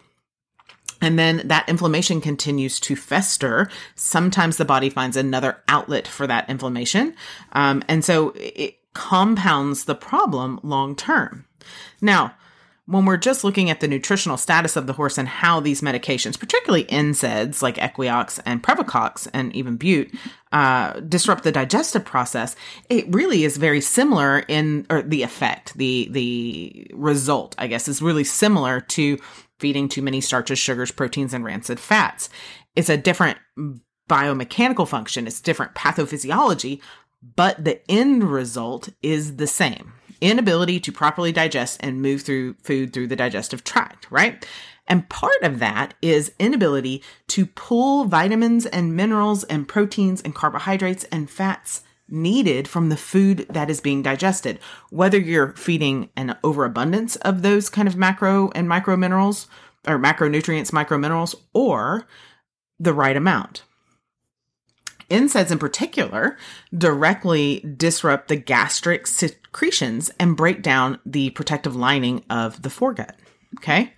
And 1.02 1.18
then 1.18 1.42
that 1.48 1.68
inflammation 1.68 2.22
continues 2.22 2.80
to 2.80 2.96
fester. 2.96 3.70
Sometimes 3.96 4.56
the 4.56 4.64
body 4.64 4.88
finds 4.88 5.16
another 5.16 5.62
outlet 5.68 6.08
for 6.08 6.26
that 6.26 6.48
inflammation. 6.48 7.14
Um, 7.52 7.82
and 7.86 8.02
so 8.02 8.32
it 8.34 8.78
compounds 8.96 9.84
the 9.84 9.94
problem 9.94 10.58
long 10.62 10.96
term. 10.96 11.44
Now, 12.00 12.34
when 12.86 13.04
we're 13.04 13.18
just 13.18 13.44
looking 13.44 13.68
at 13.68 13.80
the 13.80 13.88
nutritional 13.88 14.38
status 14.38 14.74
of 14.74 14.86
the 14.86 14.94
horse 14.94 15.18
and 15.18 15.28
how 15.28 15.60
these 15.60 15.82
medications, 15.82 16.38
particularly 16.38 16.84
NSAIDs 16.84 17.60
like 17.60 17.76
Equioxx 17.76 18.40
and 18.46 18.62
Previcox 18.62 19.28
and 19.34 19.54
even 19.54 19.76
Bute, 19.76 20.14
uh, 20.52 20.98
disrupt 21.00 21.44
the 21.44 21.52
digestive 21.52 22.06
process, 22.06 22.56
it 22.88 23.04
really 23.14 23.44
is 23.44 23.58
very 23.58 23.82
similar 23.82 24.38
in 24.48 24.86
or 24.88 25.02
the 25.02 25.22
effect, 25.22 25.76
the 25.76 26.08
the 26.10 26.90
result, 26.94 27.54
I 27.58 27.66
guess, 27.66 27.88
is 27.88 28.00
really 28.00 28.24
similar 28.24 28.80
to 28.80 29.18
feeding 29.58 29.90
too 29.90 30.00
many 30.00 30.22
starches, 30.22 30.58
sugars, 30.58 30.90
proteins, 30.90 31.34
and 31.34 31.44
rancid 31.44 31.78
fats. 31.78 32.30
It's 32.76 32.88
a 32.88 32.96
different 32.96 33.38
biomechanical 34.08 34.88
function. 34.88 35.26
It's 35.26 35.40
different 35.40 35.74
pathophysiology, 35.74 36.80
but 37.34 37.64
the 37.64 37.80
end 37.90 38.24
result 38.24 38.90
is 39.02 39.36
the 39.36 39.46
same 39.46 39.92
inability 40.20 40.80
to 40.80 40.92
properly 40.92 41.32
digest 41.32 41.78
and 41.80 42.00
move 42.00 42.22
through 42.22 42.54
food 42.62 42.92
through 42.92 43.06
the 43.06 43.16
digestive 43.16 43.64
tract, 43.64 44.06
right? 44.10 44.46
And 44.86 45.08
part 45.08 45.42
of 45.42 45.58
that 45.58 45.94
is 46.00 46.32
inability 46.38 47.02
to 47.28 47.46
pull 47.46 48.04
vitamins 48.04 48.66
and 48.66 48.96
minerals 48.96 49.44
and 49.44 49.66
proteins 49.66 50.22
and 50.22 50.34
carbohydrates 50.34 51.04
and 51.04 51.28
fats 51.28 51.82
needed 52.08 52.68
from 52.68 52.88
the 52.88 52.96
food 52.96 53.46
that 53.50 53.68
is 53.68 53.80
being 53.80 54.00
digested. 54.00 54.60
Whether 54.90 55.18
you're 55.18 55.52
feeding 55.56 56.10
an 56.16 56.36
overabundance 56.44 57.16
of 57.16 57.42
those 57.42 57.68
kind 57.68 57.88
of 57.88 57.96
macro 57.96 58.50
and 58.54 58.68
micro 58.68 58.96
minerals 58.96 59.48
or 59.86 59.98
macronutrients, 59.98 60.72
micro 60.72 60.98
minerals, 60.98 61.34
or 61.52 62.06
the 62.78 62.94
right 62.94 63.16
amount. 63.16 63.62
NSAIDs 65.10 65.50
in 65.50 65.58
particular 65.58 66.36
directly 66.76 67.60
disrupt 67.76 68.28
the 68.28 68.36
gastric 68.36 69.06
secretions 69.06 70.10
and 70.18 70.36
break 70.36 70.62
down 70.62 70.98
the 71.06 71.30
protective 71.30 71.76
lining 71.76 72.24
of 72.28 72.62
the 72.62 72.68
foregut. 72.68 73.12
Okay. 73.58 73.92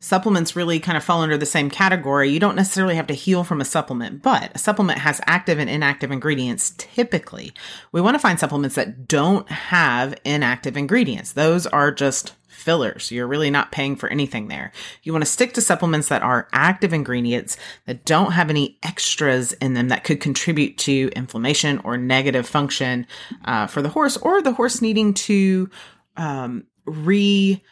Supplements 0.00 0.54
really 0.54 0.80
kind 0.80 0.98
of 0.98 1.04
fall 1.04 1.22
under 1.22 1.38
the 1.38 1.46
same 1.46 1.70
category. 1.70 2.28
You 2.28 2.38
don't 2.38 2.56
necessarily 2.56 2.94
have 2.96 3.06
to 3.06 3.14
heal 3.14 3.42
from 3.42 3.62
a 3.62 3.64
supplement, 3.64 4.22
but 4.22 4.54
a 4.54 4.58
supplement 4.58 4.98
has 4.98 5.18
active 5.24 5.58
and 5.58 5.70
inactive 5.70 6.12
ingredients 6.12 6.74
typically. 6.76 7.54
We 7.90 8.02
want 8.02 8.14
to 8.14 8.18
find 8.18 8.38
supplements 8.38 8.76
that 8.76 9.08
don't 9.08 9.48
have 9.50 10.14
inactive 10.26 10.76
ingredients. 10.76 11.32
Those 11.32 11.66
are 11.66 11.90
just 11.90 12.34
fillers. 12.64 13.12
You're 13.12 13.26
really 13.26 13.50
not 13.50 13.72
paying 13.72 13.94
for 13.94 14.08
anything 14.08 14.48
there. 14.48 14.72
You 15.02 15.12
want 15.12 15.24
to 15.24 15.30
stick 15.30 15.52
to 15.54 15.60
supplements 15.60 16.08
that 16.08 16.22
are 16.22 16.48
active 16.52 16.92
ingredients 16.92 17.58
that 17.86 18.04
don't 18.04 18.32
have 18.32 18.48
any 18.48 18.78
extras 18.82 19.52
in 19.54 19.74
them 19.74 19.88
that 19.88 20.02
could 20.02 20.20
contribute 20.20 20.78
to 20.78 21.10
inflammation 21.14 21.78
or 21.84 21.98
negative 21.98 22.48
function 22.48 23.06
uh, 23.44 23.66
for 23.66 23.82
the 23.82 23.90
horse 23.90 24.16
or 24.16 24.40
the 24.40 24.54
horse 24.54 24.80
needing 24.80 25.12
to 25.14 25.68
um, 26.16 26.64
re 26.86 27.62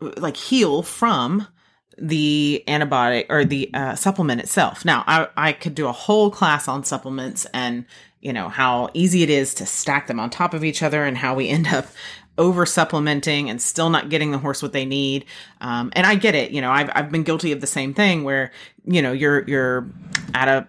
like 0.00 0.36
heal 0.36 0.82
from 0.82 1.46
the 2.00 2.62
antibiotic 2.68 3.26
or 3.28 3.44
the 3.44 3.70
uh, 3.74 3.94
supplement 3.96 4.40
itself. 4.40 4.84
Now, 4.84 5.04
I, 5.06 5.28
I 5.36 5.52
could 5.52 5.74
do 5.74 5.88
a 5.88 5.92
whole 5.92 6.30
class 6.30 6.68
on 6.68 6.84
supplements 6.84 7.46
and 7.52 7.84
you 8.20 8.32
know 8.32 8.48
how 8.48 8.90
easy 8.94 9.22
it 9.22 9.30
is 9.30 9.54
to 9.54 9.66
stack 9.66 10.06
them 10.08 10.18
on 10.18 10.30
top 10.30 10.52
of 10.54 10.64
each 10.64 10.82
other 10.82 11.04
and 11.04 11.16
how 11.16 11.34
we 11.34 11.48
end 11.48 11.68
up 11.68 11.86
over 12.38 12.64
supplementing 12.64 13.50
and 13.50 13.60
still 13.60 13.90
not 13.90 14.08
getting 14.08 14.30
the 14.30 14.38
horse 14.38 14.62
what 14.62 14.72
they 14.72 14.84
need. 14.84 15.24
Um, 15.60 15.92
and 15.94 16.06
I 16.06 16.14
get 16.14 16.34
it. 16.34 16.52
You 16.52 16.60
know, 16.60 16.70
I've, 16.70 16.90
I've 16.94 17.10
been 17.10 17.24
guilty 17.24 17.52
of 17.52 17.60
the 17.60 17.66
same 17.66 17.92
thing 17.92 18.24
where, 18.24 18.52
you 18.84 19.02
know, 19.02 19.12
you're, 19.12 19.44
you're 19.48 19.88
at 20.34 20.48
a 20.48 20.68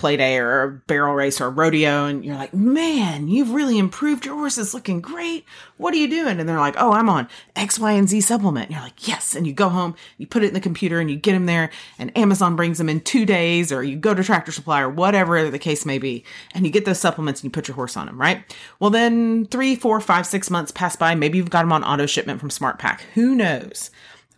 play 0.00 0.16
day 0.16 0.38
or 0.38 0.62
a 0.62 0.70
barrel 0.70 1.14
race 1.14 1.40
or 1.40 1.46
a 1.46 1.50
rodeo 1.50 2.06
and 2.06 2.24
you're 2.24 2.34
like, 2.34 2.54
man, 2.54 3.28
you've 3.28 3.50
really 3.50 3.78
improved. 3.78 4.24
Your 4.24 4.34
horse 4.34 4.56
is 4.56 4.72
looking 4.72 5.02
great. 5.02 5.44
What 5.76 5.92
are 5.92 5.98
you 5.98 6.08
doing? 6.08 6.40
And 6.40 6.48
they're 6.48 6.58
like, 6.58 6.74
oh, 6.78 6.92
I'm 6.92 7.10
on 7.10 7.28
X, 7.54 7.78
Y, 7.78 7.92
and 7.92 8.08
Z 8.08 8.22
supplement. 8.22 8.66
And 8.66 8.74
you're 8.74 8.82
like, 8.82 9.06
yes. 9.06 9.34
And 9.34 9.46
you 9.46 9.52
go 9.52 9.68
home, 9.68 9.94
you 10.16 10.26
put 10.26 10.42
it 10.42 10.48
in 10.48 10.54
the 10.54 10.60
computer 10.60 11.00
and 11.00 11.10
you 11.10 11.16
get 11.16 11.32
them 11.32 11.44
there 11.44 11.70
and 11.98 12.16
Amazon 12.16 12.56
brings 12.56 12.78
them 12.78 12.88
in 12.88 13.00
two 13.00 13.26
days 13.26 13.70
or 13.70 13.82
you 13.82 13.96
go 13.96 14.14
to 14.14 14.24
Tractor 14.24 14.52
Supply 14.52 14.80
or 14.80 14.88
whatever 14.88 15.50
the 15.50 15.58
case 15.58 15.84
may 15.84 15.98
be. 15.98 16.24
And 16.54 16.64
you 16.64 16.72
get 16.72 16.86
those 16.86 16.98
supplements 16.98 17.40
and 17.40 17.44
you 17.44 17.50
put 17.50 17.68
your 17.68 17.74
horse 17.74 17.96
on 17.96 18.06
them, 18.06 18.18
right? 18.18 18.42
Well, 18.80 18.90
then 18.90 19.44
three, 19.46 19.76
four, 19.76 20.00
five, 20.00 20.26
six 20.26 20.48
months 20.48 20.72
pass 20.72 20.96
by. 20.96 21.14
Maybe 21.14 21.36
you've 21.36 21.50
got 21.50 21.62
them 21.62 21.72
on 21.72 21.84
auto 21.84 22.06
shipment 22.06 22.40
from 22.40 22.48
SmartPak. 22.48 23.00
Who 23.14 23.34
knows? 23.34 23.90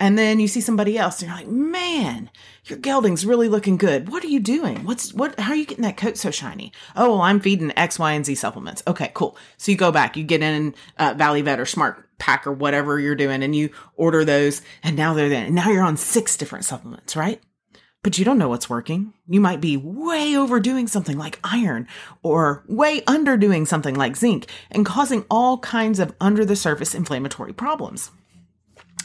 And 0.02 0.18
then 0.18 0.40
you 0.40 0.48
see 0.48 0.60
somebody 0.60 0.98
else 0.98 1.22
and 1.22 1.28
you're 1.28 1.38
like, 1.38 1.46
man, 1.46 2.28
your 2.64 2.76
gelding's 2.80 3.24
really 3.24 3.48
looking 3.48 3.76
good. 3.76 4.08
What 4.08 4.24
are 4.24 4.28
you 4.28 4.40
doing? 4.40 4.84
What's 4.84 5.14
what? 5.14 5.38
How 5.38 5.52
are 5.52 5.56
you 5.56 5.64
getting 5.64 5.84
that 5.84 5.96
coat 5.96 6.16
so 6.16 6.32
shiny? 6.32 6.72
Oh, 6.96 7.10
well, 7.10 7.20
I'm 7.20 7.38
feeding 7.38 7.72
X, 7.76 8.00
Y, 8.00 8.10
and 8.10 8.26
Z 8.26 8.34
supplements. 8.34 8.82
Okay, 8.88 9.12
cool. 9.14 9.36
So 9.58 9.70
you 9.70 9.78
go 9.78 9.92
back, 9.92 10.16
you 10.16 10.24
get 10.24 10.42
in 10.42 10.74
uh, 10.98 11.14
Valley 11.16 11.40
Vet 11.42 11.60
or 11.60 11.66
Smart 11.66 12.08
Pack 12.18 12.48
or 12.48 12.52
whatever 12.52 12.98
you're 12.98 13.14
doing, 13.14 13.44
and 13.44 13.54
you 13.54 13.70
order 13.94 14.24
those, 14.24 14.60
and 14.82 14.96
now 14.96 15.14
they're 15.14 15.28
there. 15.28 15.44
And 15.44 15.54
now 15.54 15.70
you're 15.70 15.84
on 15.84 15.96
six 15.96 16.36
different 16.36 16.64
supplements, 16.64 17.14
right? 17.14 17.40
But 18.02 18.18
you 18.18 18.24
don't 18.24 18.38
know 18.38 18.48
what's 18.48 18.68
working. 18.68 19.14
You 19.28 19.40
might 19.40 19.60
be 19.60 19.76
way 19.76 20.36
overdoing 20.36 20.88
something 20.88 21.16
like 21.16 21.38
iron 21.44 21.86
or 22.24 22.64
way 22.66 23.02
underdoing 23.02 23.68
something 23.68 23.94
like 23.94 24.16
zinc 24.16 24.50
and 24.68 24.84
causing 24.84 25.24
all 25.30 25.58
kinds 25.58 26.00
of 26.00 26.12
under 26.20 26.44
the 26.44 26.56
surface 26.56 26.92
inflammatory 26.92 27.52
problems 27.52 28.10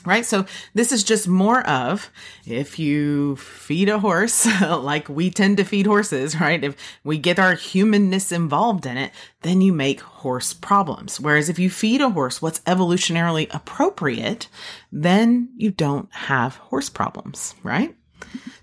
right? 0.06 0.25
So 0.25 0.46
this 0.74 0.92
is 0.92 1.04
just 1.04 1.27
more 1.27 1.66
of 1.68 2.10
if 2.46 2.80
you 2.80 3.36
feed 3.38 3.89
a 3.89 4.00
horse 4.00 4.46
like 4.62 5.10
we 5.10 5.30
tend 5.30 5.58
to 5.58 5.63
feed 5.63 5.86
horses, 5.86 6.39
right? 6.39 6.63
If 6.63 6.75
we 7.04 7.18
get 7.18 7.39
our 7.39 7.56
humanness 7.56 8.32
involved 8.32 8.86
in 8.86 8.98
it, 8.98 9.12
then 9.42 9.62
you 9.62 9.74
make 9.74 10.01
horse 10.01 10.54
problems. 10.54 11.20
Whereas 11.20 11.50
if 11.50 11.60
you 11.60 11.70
feed 11.70 12.01
a 12.01 12.10
horse 12.10 12.42
what's 12.42 12.60
evolutionarily 12.62 13.54
appropriate, 13.54 14.48
then 14.92 15.50
you 15.56 15.72
don't 15.72 16.13
have 16.13 16.56
horse 16.56 16.89
problems, 16.89 17.56
right? 17.63 17.96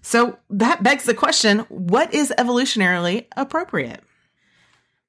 So 0.03 0.39
that 0.51 0.83
begs 0.83 1.05
the 1.05 1.15
question, 1.15 1.61
what 1.69 2.13
is 2.13 2.33
evolutionarily 2.39 3.27
appropriate? 3.37 4.03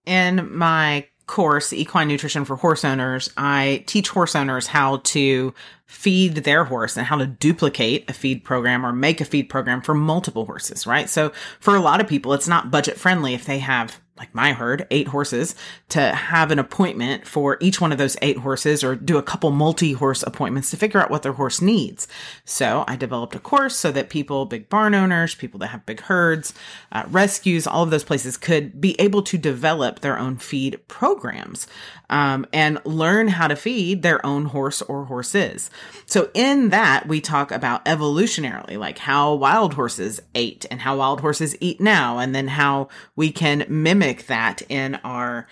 In 0.06 0.56
my 0.56 1.08
course, 1.28 1.74
Equine 1.74 2.08
Nutrition 2.08 2.46
for 2.46 2.56
Horse 2.56 2.86
Owners, 2.86 3.30
I 3.38 3.84
teach 3.86 4.10
horse 4.10 4.36
owners 4.36 4.68
how 4.68 4.98
to 4.98 5.54
feed 5.86 6.36
their 6.36 6.64
horse 6.66 6.98
and 6.98 7.06
how 7.06 7.18
to 7.18 7.28
duplicate 7.28 8.10
a 8.10 8.14
feed 8.14 8.44
program 8.44 8.86
or 8.86 8.92
make 8.92 9.22
a 9.22 9.26
feed 9.26 9.50
program 9.50 9.82
for 9.82 9.94
multiple 9.94 10.46
horses, 10.46 10.88
right? 10.88 11.10
So 11.10 11.32
for 11.60 11.76
a 11.76 11.80
lot 11.80 12.02
of 12.02 12.08
people, 12.08 12.34
it's 12.34 12.48
not 12.48 12.72
budget 12.72 12.98
friendly 12.98 13.34
if 13.34 13.46
they 13.46 13.60
have 13.60 14.00
like 14.18 14.34
my 14.34 14.54
herd, 14.54 14.88
eight 14.92 15.10
horses, 15.10 15.56
to 15.90 16.00
have 16.00 16.52
an 16.52 16.60
appointment 16.60 17.28
for 17.28 17.58
each 17.60 17.82
one 17.82 17.92
of 17.92 17.98
those 17.98 18.16
eight 18.22 18.38
horses 18.38 18.84
or 18.84 18.96
do 18.96 19.18
a 19.18 19.24
couple 19.24 19.52
multi 19.52 19.92
horse 19.94 20.24
appointments 20.24 20.72
to 20.72 20.78
figure 20.78 21.02
out 21.02 21.10
what 21.10 21.22
their 21.22 21.34
horse 21.34 21.62
needs. 21.62 22.08
So 22.46 22.86
I 22.88 22.96
developed 22.96 23.36
a 23.36 23.40
course 23.40 23.76
so 23.76 23.92
that 23.92 24.10
people, 24.10 24.46
big 24.46 24.70
barn 24.70 24.96
owners, 24.96 25.36
people 25.36 25.60
that 25.60 25.68
have 25.68 25.86
big 25.86 26.00
herds, 26.02 26.54
uh, 26.94 27.04
rescues, 27.10 27.68
all 27.68 27.84
of 27.84 27.90
those 27.90 28.06
places 28.06 28.38
could 28.38 28.80
be 28.80 29.00
able 29.02 29.22
to 29.24 29.38
develop 29.38 30.00
their 30.00 30.18
own 30.18 30.38
feed 30.38 30.88
programs 30.88 31.68
um, 32.10 32.46
and 32.54 32.80
learn 32.86 33.28
how 33.28 33.48
to 33.48 33.56
feed 33.56 34.02
their 34.02 34.26
own 34.26 34.46
horse 34.46 34.82
or 34.84 35.06
horses. 35.06 35.70
So 36.06 36.30
in 36.34 36.70
that, 36.70 37.08
we 37.08 37.20
talk 37.20 37.52
about 37.52 37.84
evolutionarily, 37.86 38.78
like 38.78 39.00
how 39.00 39.34
wild 39.34 39.74
horses 39.74 40.22
ate 40.34 40.66
and 40.72 40.82
how 40.82 40.98
wild 40.98 41.22
horses 41.22 41.58
eat 41.60 41.82
now, 41.82 42.20
and 42.20 42.34
then 42.34 42.48
how 42.48 42.90
we 43.16 43.32
can 43.32 43.66
mimic 43.68 44.05
that 44.14 44.62
in 44.70 44.96
our 45.04 45.48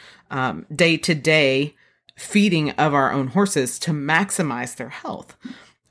day 0.73 0.97
to 0.97 1.15
day 1.15 1.75
feeding 2.15 2.71
of 2.71 2.93
our 2.93 3.11
own 3.11 3.27
horses 3.27 3.79
to 3.79 3.91
maximize 3.91 4.75
their 4.75 4.89
health. 4.89 5.35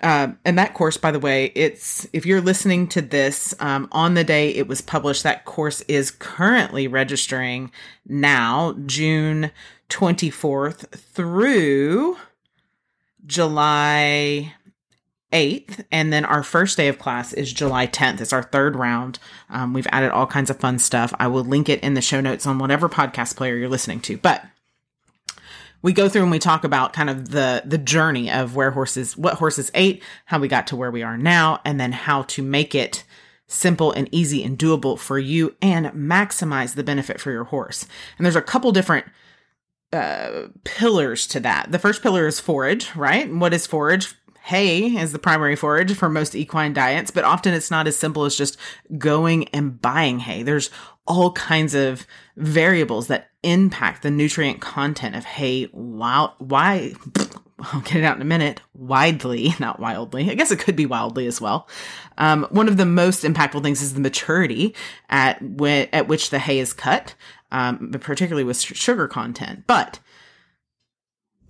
Um, 0.02 0.38
and 0.44 0.58
that 0.58 0.74
course, 0.74 0.96
by 0.96 1.12
the 1.12 1.20
way, 1.20 1.52
it's 1.54 2.08
if 2.12 2.26
you're 2.26 2.40
listening 2.40 2.88
to 2.88 3.00
this 3.00 3.54
um, 3.60 3.88
on 3.92 4.14
the 4.14 4.24
day 4.24 4.50
it 4.50 4.66
was 4.66 4.80
published, 4.80 5.22
that 5.22 5.44
course 5.44 5.80
is 5.82 6.10
currently 6.10 6.88
registering 6.88 7.70
now, 8.06 8.74
June 8.86 9.52
24th 9.88 10.88
through 10.90 12.16
July 13.26 14.54
8th. 15.32 15.84
And 15.90 16.12
then 16.12 16.24
our 16.24 16.42
first 16.42 16.76
day 16.76 16.88
of 16.88 16.98
class 16.98 17.32
is 17.32 17.52
July 17.52 17.86
10th. 17.86 18.20
It's 18.20 18.32
our 18.32 18.42
third 18.42 18.76
round. 18.76 19.18
Um, 19.50 19.72
we've 19.72 19.86
added 19.90 20.10
all 20.10 20.26
kinds 20.26 20.50
of 20.50 20.60
fun 20.60 20.78
stuff. 20.78 21.12
I 21.18 21.26
will 21.28 21.44
link 21.44 21.68
it 21.68 21.80
in 21.80 21.94
the 21.94 22.00
show 22.00 22.20
notes 22.20 22.46
on 22.46 22.58
whatever 22.58 22.88
podcast 22.88 23.36
player 23.36 23.56
you're 23.56 23.68
listening 23.68 24.00
to. 24.00 24.16
But 24.16 24.44
we 25.82 25.92
go 25.92 26.08
through 26.08 26.22
and 26.22 26.30
we 26.30 26.38
talk 26.38 26.64
about 26.64 26.92
kind 26.92 27.10
of 27.10 27.30
the 27.30 27.62
the 27.64 27.78
journey 27.78 28.30
of 28.30 28.56
where 28.56 28.70
horses 28.70 29.16
what 29.16 29.34
horses 29.34 29.70
ate 29.74 30.02
how 30.26 30.38
we 30.38 30.48
got 30.48 30.66
to 30.68 30.76
where 30.76 30.90
we 30.90 31.02
are 31.02 31.18
now 31.18 31.60
and 31.64 31.78
then 31.78 31.92
how 31.92 32.22
to 32.22 32.42
make 32.42 32.74
it 32.74 33.04
simple 33.48 33.92
and 33.92 34.08
easy 34.12 34.42
and 34.42 34.58
doable 34.58 34.98
for 34.98 35.18
you 35.18 35.54
and 35.60 35.86
maximize 35.88 36.74
the 36.74 36.84
benefit 36.84 37.20
for 37.20 37.30
your 37.30 37.44
horse 37.44 37.86
and 38.16 38.24
there's 38.24 38.36
a 38.36 38.42
couple 38.42 38.72
different 38.72 39.06
uh, 39.92 40.46
pillars 40.64 41.26
to 41.26 41.38
that 41.38 41.70
the 41.70 41.78
first 41.78 42.02
pillar 42.02 42.26
is 42.26 42.40
forage 42.40 42.94
right 42.96 43.30
what 43.30 43.52
is 43.52 43.66
forage 43.66 44.14
hay 44.44 44.96
is 44.96 45.12
the 45.12 45.18
primary 45.18 45.56
forage 45.56 45.94
for 45.94 46.08
most 46.08 46.34
equine 46.34 46.72
diets 46.72 47.10
but 47.10 47.24
often 47.24 47.54
it's 47.54 47.70
not 47.70 47.86
as 47.86 47.96
simple 47.96 48.24
as 48.24 48.36
just 48.36 48.56
going 48.98 49.48
and 49.48 49.80
buying 49.80 50.18
hay 50.18 50.42
there's 50.42 50.70
all 51.06 51.32
kinds 51.32 51.74
of 51.74 52.06
variables 52.36 53.08
that 53.08 53.30
impact 53.42 54.02
the 54.02 54.10
nutrient 54.10 54.60
content 54.60 55.16
of 55.16 55.24
hay 55.24 55.64
why 55.72 56.92
I'll 57.72 57.80
get 57.80 57.96
it 57.96 58.04
out 58.04 58.16
in 58.16 58.22
a 58.22 58.26
minute. 58.26 58.60
Widely, 58.74 59.54
not 59.60 59.78
wildly. 59.78 60.30
I 60.30 60.34
guess 60.34 60.50
it 60.50 60.58
could 60.58 60.76
be 60.76 60.86
wildly 60.86 61.26
as 61.26 61.40
well. 61.40 61.68
Um, 62.18 62.46
one 62.50 62.68
of 62.68 62.76
the 62.76 62.86
most 62.86 63.24
impactful 63.24 63.62
things 63.62 63.82
is 63.82 63.94
the 63.94 64.00
maturity 64.00 64.74
at 65.08 65.40
at 65.92 66.08
which 66.08 66.30
the 66.30 66.38
hay 66.38 66.58
is 66.58 66.72
cut, 66.72 67.14
um, 67.50 67.92
particularly 68.00 68.44
with 68.44 68.60
sugar 68.60 69.08
content. 69.08 69.64
But 69.66 70.00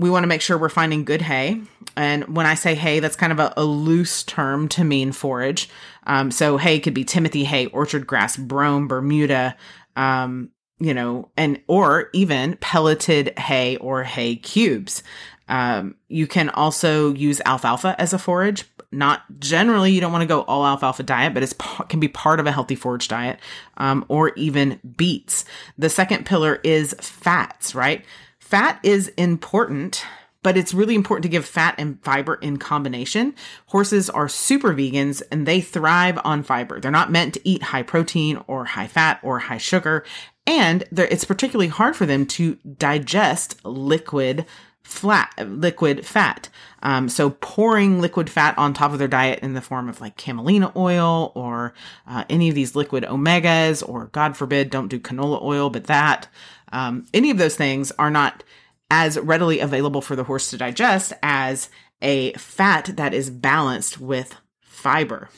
we 0.02 0.10
want 0.10 0.24
to 0.24 0.28
make 0.28 0.42
sure 0.42 0.58
we're 0.58 0.68
finding 0.68 1.04
good 1.04 1.22
hay. 1.22 1.62
And 1.96 2.36
when 2.36 2.44
I 2.44 2.54
say 2.54 2.74
hay, 2.74 2.98
that's 2.98 3.16
kind 3.16 3.32
of 3.32 3.38
a, 3.38 3.54
a 3.56 3.64
loose 3.64 4.24
term 4.24 4.68
to 4.70 4.84
mean 4.84 5.12
forage. 5.12 5.68
Um, 6.06 6.30
so 6.30 6.56
hay 6.56 6.80
could 6.80 6.94
be 6.94 7.04
Timothy 7.04 7.44
hay, 7.44 7.66
orchard 7.66 8.06
grass, 8.06 8.36
brome, 8.36 8.88
Bermuda, 8.88 9.56
um, 9.94 10.50
you 10.80 10.92
know, 10.92 11.30
and 11.36 11.60
or 11.68 12.10
even 12.12 12.56
pelleted 12.56 13.38
hay 13.38 13.76
or 13.76 14.02
hay 14.02 14.34
cubes. 14.36 15.04
Um, 15.48 15.94
you 16.08 16.26
can 16.26 16.50
also 16.50 17.14
use 17.14 17.40
alfalfa 17.46 17.94
as 17.98 18.12
a 18.12 18.18
forage. 18.18 18.64
Not 18.90 19.22
generally, 19.38 19.92
you 19.92 20.00
don't 20.00 20.12
want 20.12 20.22
to 20.22 20.26
go 20.26 20.42
all 20.42 20.66
alfalfa 20.66 21.02
diet, 21.02 21.32
but 21.32 21.42
it 21.42 21.54
can 21.88 22.00
be 22.00 22.08
part 22.08 22.40
of 22.40 22.46
a 22.46 22.52
healthy 22.52 22.74
forage 22.74 23.08
diet, 23.08 23.38
um, 23.76 24.04
or 24.08 24.32
even 24.34 24.80
beets. 24.96 25.44
The 25.78 25.88
second 25.88 26.26
pillar 26.26 26.60
is 26.64 26.94
fats, 27.00 27.74
right? 27.74 28.04
Fat 28.42 28.80
is 28.82 29.08
important 29.16 30.04
but 30.42 30.56
it's 30.56 30.74
really 30.74 30.94
important 30.96 31.22
to 31.22 31.28
give 31.28 31.44
fat 31.44 31.74
and 31.78 32.02
fiber 32.02 32.34
in 32.34 32.56
combination. 32.56 33.34
Horses 33.66 34.10
are 34.10 34.28
super 34.28 34.74
vegans 34.74 35.22
and 35.30 35.46
they 35.46 35.60
thrive 35.60 36.18
on 36.24 36.42
fiber. 36.42 36.80
They're 36.80 36.90
not 36.90 37.12
meant 37.12 37.34
to 37.34 37.48
eat 37.48 37.62
high 37.62 37.84
protein 37.84 38.42
or 38.48 38.64
high 38.64 38.88
fat 38.88 39.20
or 39.22 39.38
high 39.38 39.58
sugar. 39.58 40.04
And 40.44 40.82
it's 40.90 41.24
particularly 41.24 41.68
hard 41.68 41.94
for 41.94 42.06
them 42.06 42.26
to 42.26 42.56
digest 42.76 43.64
liquid 43.64 44.44
flat 44.82 45.32
liquid 45.46 46.04
fat. 46.04 46.48
Um, 46.82 47.08
so 47.08 47.30
pouring 47.30 48.00
liquid 48.00 48.28
fat 48.28 48.58
on 48.58 48.74
top 48.74 48.92
of 48.92 48.98
their 48.98 49.06
diet 49.06 49.38
in 49.38 49.54
the 49.54 49.60
form 49.60 49.88
of 49.88 50.00
like 50.00 50.16
camelina 50.16 50.72
oil 50.74 51.30
or 51.36 51.72
uh, 52.08 52.24
any 52.28 52.48
of 52.48 52.56
these 52.56 52.74
liquid 52.74 53.04
omegas, 53.04 53.88
or 53.88 54.06
God 54.06 54.36
forbid, 54.36 54.70
don't 54.70 54.88
do 54.88 54.98
canola 54.98 55.40
oil, 55.40 55.70
but 55.70 55.84
that 55.84 56.26
um, 56.72 57.06
any 57.14 57.30
of 57.30 57.38
those 57.38 57.56
things 57.56 57.92
are 57.98 58.10
not 58.10 58.42
as 58.90 59.18
readily 59.18 59.60
available 59.60 60.02
for 60.02 60.16
the 60.16 60.24
horse 60.24 60.50
to 60.50 60.58
digest 60.58 61.12
as 61.22 61.70
a 62.02 62.32
fat 62.34 62.90
that 62.96 63.14
is 63.14 63.30
balanced 63.30 64.00
with 64.00 64.36
fiber. 64.60 65.28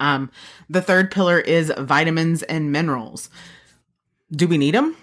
Um, 0.00 0.30
the 0.68 0.82
third 0.82 1.10
pillar 1.10 1.38
is 1.38 1.72
vitamins 1.76 2.42
and 2.42 2.72
minerals. 2.72 3.28
Do 4.32 4.48
we 4.48 4.58
need 4.58 4.74
them? 4.74 4.96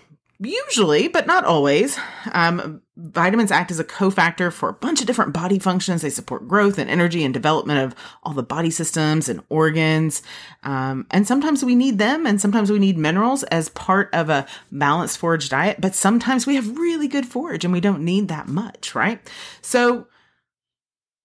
Usually, 0.44 1.08
but 1.08 1.28
not 1.28 1.46
always. 1.46 2.00
Um, 2.32 2.82
vitamins 2.98 3.52
act 3.52 3.70
as 3.70 3.80
a 3.80 3.84
cofactor 3.84 4.52
for 4.52 4.70
a 4.70 4.74
bunch 4.74 5.00
of 5.00 5.06
different 5.06 5.34
body 5.34 5.60
functions. 5.60 6.02
They 6.02 6.10
support 6.10 6.48
growth 6.48 6.80
and 6.80 6.90
energy 6.90 7.24
and 7.24 7.32
development 7.32 7.80
of 7.80 7.96
all 8.24 8.34
the 8.34 8.42
body 8.42 8.72
systems 8.72 9.30
and 9.30 9.44
organs. 9.50 10.24
Um, 10.64 11.06
and 11.12 11.28
sometimes 11.28 11.64
we 11.64 11.76
need 11.76 12.00
them, 12.00 12.26
and 12.26 12.42
sometimes 12.42 12.72
we 12.72 12.80
need 12.80 12.98
minerals 12.98 13.44
as 13.44 13.70
part 13.70 14.10
of 14.14 14.32
a 14.32 14.48
balanced 14.72 15.20
forage 15.20 15.48
diet. 15.50 15.80
But 15.80 15.94
sometimes 15.94 16.48
we 16.48 16.56
have 16.56 16.76
really 16.76 17.08
good 17.08 17.28
forage 17.28 17.64
and 17.64 17.72
we 17.72 17.82
don't 17.82 18.04
need 18.04 18.28
that 18.30 18.48
much, 18.48 18.96
right? 18.96 19.20
So 19.62 20.08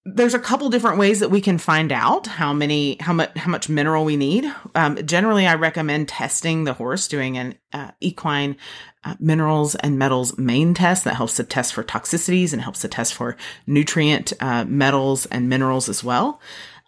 there's 0.07 0.35
a 0.35 0.39
couple 0.39 0.71
different 0.71 0.99
ways 0.99 1.19
that 1.19 1.31
we 1.31 1.41
can 1.41 1.59
find 1.59 1.91
out 1.91 2.29
how 2.29 2.53
many 2.53 2.97
how 3.01 3.13
much 3.13 3.37
how 3.37 3.51
much 3.51 3.69
mineral 3.69 4.05
we 4.05 4.17
need. 4.17 4.45
Um, 4.75 5.05
generally 5.05 5.47
i 5.47 5.55
recommend 5.55 6.09
testing 6.09 6.65
the 6.65 6.75
horse 6.75 7.09
doing 7.09 7.37
an 7.37 7.59
uh, 7.73 7.91
equine 8.01 8.57
uh, 9.05 9.15
minerals 9.19 9.75
and 9.75 9.99
metals 9.99 10.39
mane 10.39 10.75
test 10.75 11.05
that 11.05 11.17
helps 11.17 11.37
to 11.37 11.45
test 11.45 11.75
for 11.75 11.83
toxicities 11.83 12.53
and 12.53 12.63
helps 12.63 12.81
to 12.81 12.89
test 12.89 13.15
for 13.15 13.37
nutrient 13.67 14.33
uh, 14.41 14.65
metals 14.65 15.27
and 15.27 15.49
minerals 15.49 15.89
as 15.89 16.03
well. 16.03 16.41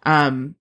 Um, 0.03 0.55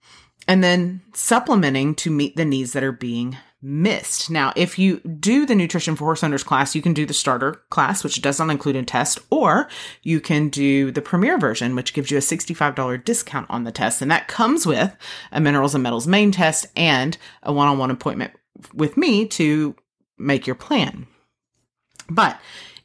and 0.48 0.64
then 0.64 1.02
supplementing 1.14 1.94
to 1.96 2.10
meet 2.10 2.36
the 2.36 2.44
needs 2.44 2.72
that 2.72 2.82
are 2.82 2.92
being 2.92 3.36
missed. 3.60 4.30
Now, 4.30 4.52
if 4.54 4.78
you 4.78 4.98
do 5.00 5.44
the 5.44 5.54
nutrition 5.54 5.96
for 5.96 6.04
horse 6.04 6.22
owners 6.22 6.44
class, 6.44 6.74
you 6.74 6.82
can 6.82 6.94
do 6.94 7.04
the 7.04 7.14
starter 7.14 7.62
class, 7.70 8.04
which 8.04 8.22
does 8.22 8.38
not 8.38 8.50
include 8.50 8.76
a 8.76 8.82
test, 8.84 9.18
or 9.30 9.68
you 10.02 10.20
can 10.20 10.48
do 10.48 10.90
the 10.90 11.02
premier 11.02 11.38
version, 11.38 11.74
which 11.74 11.92
gives 11.92 12.10
you 12.10 12.18
a 12.18 12.20
$65 12.20 13.04
discount 13.04 13.46
on 13.50 13.64
the 13.64 13.72
test. 13.72 14.00
And 14.00 14.10
that 14.10 14.28
comes 14.28 14.64
with 14.64 14.96
a 15.32 15.40
minerals 15.40 15.74
and 15.74 15.82
metals 15.82 16.06
mane 16.06 16.30
test 16.30 16.66
and 16.76 17.18
a 17.42 17.52
one-on-one 17.52 17.90
appointment 17.90 18.32
with 18.74 18.96
me 18.96 19.26
to 19.26 19.74
make 20.18 20.46
your 20.46 20.56
plan. 20.56 21.06
But 22.08 22.40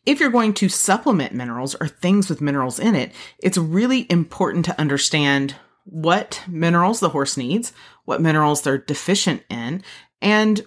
if 0.06 0.20
you're 0.20 0.30
going 0.30 0.54
to 0.56 0.70
supplement 0.70 1.34
minerals 1.34 1.76
or 1.80 1.88
things 1.88 2.30
with 2.30 2.42
minerals 2.42 2.80
in 2.80 2.96
it, 2.96 3.12
it's 3.40 3.58
really 3.58 4.06
important 4.10 4.66
to 4.66 4.80
understand 4.80 5.56
what 5.86 6.42
minerals 6.48 7.00
the 7.00 7.10
horse 7.10 7.38
needs, 7.38 7.74
what 8.06 8.22
minerals 8.22 8.62
they're 8.62 8.78
deficient 8.78 9.44
in, 9.50 9.84
and 10.24 10.66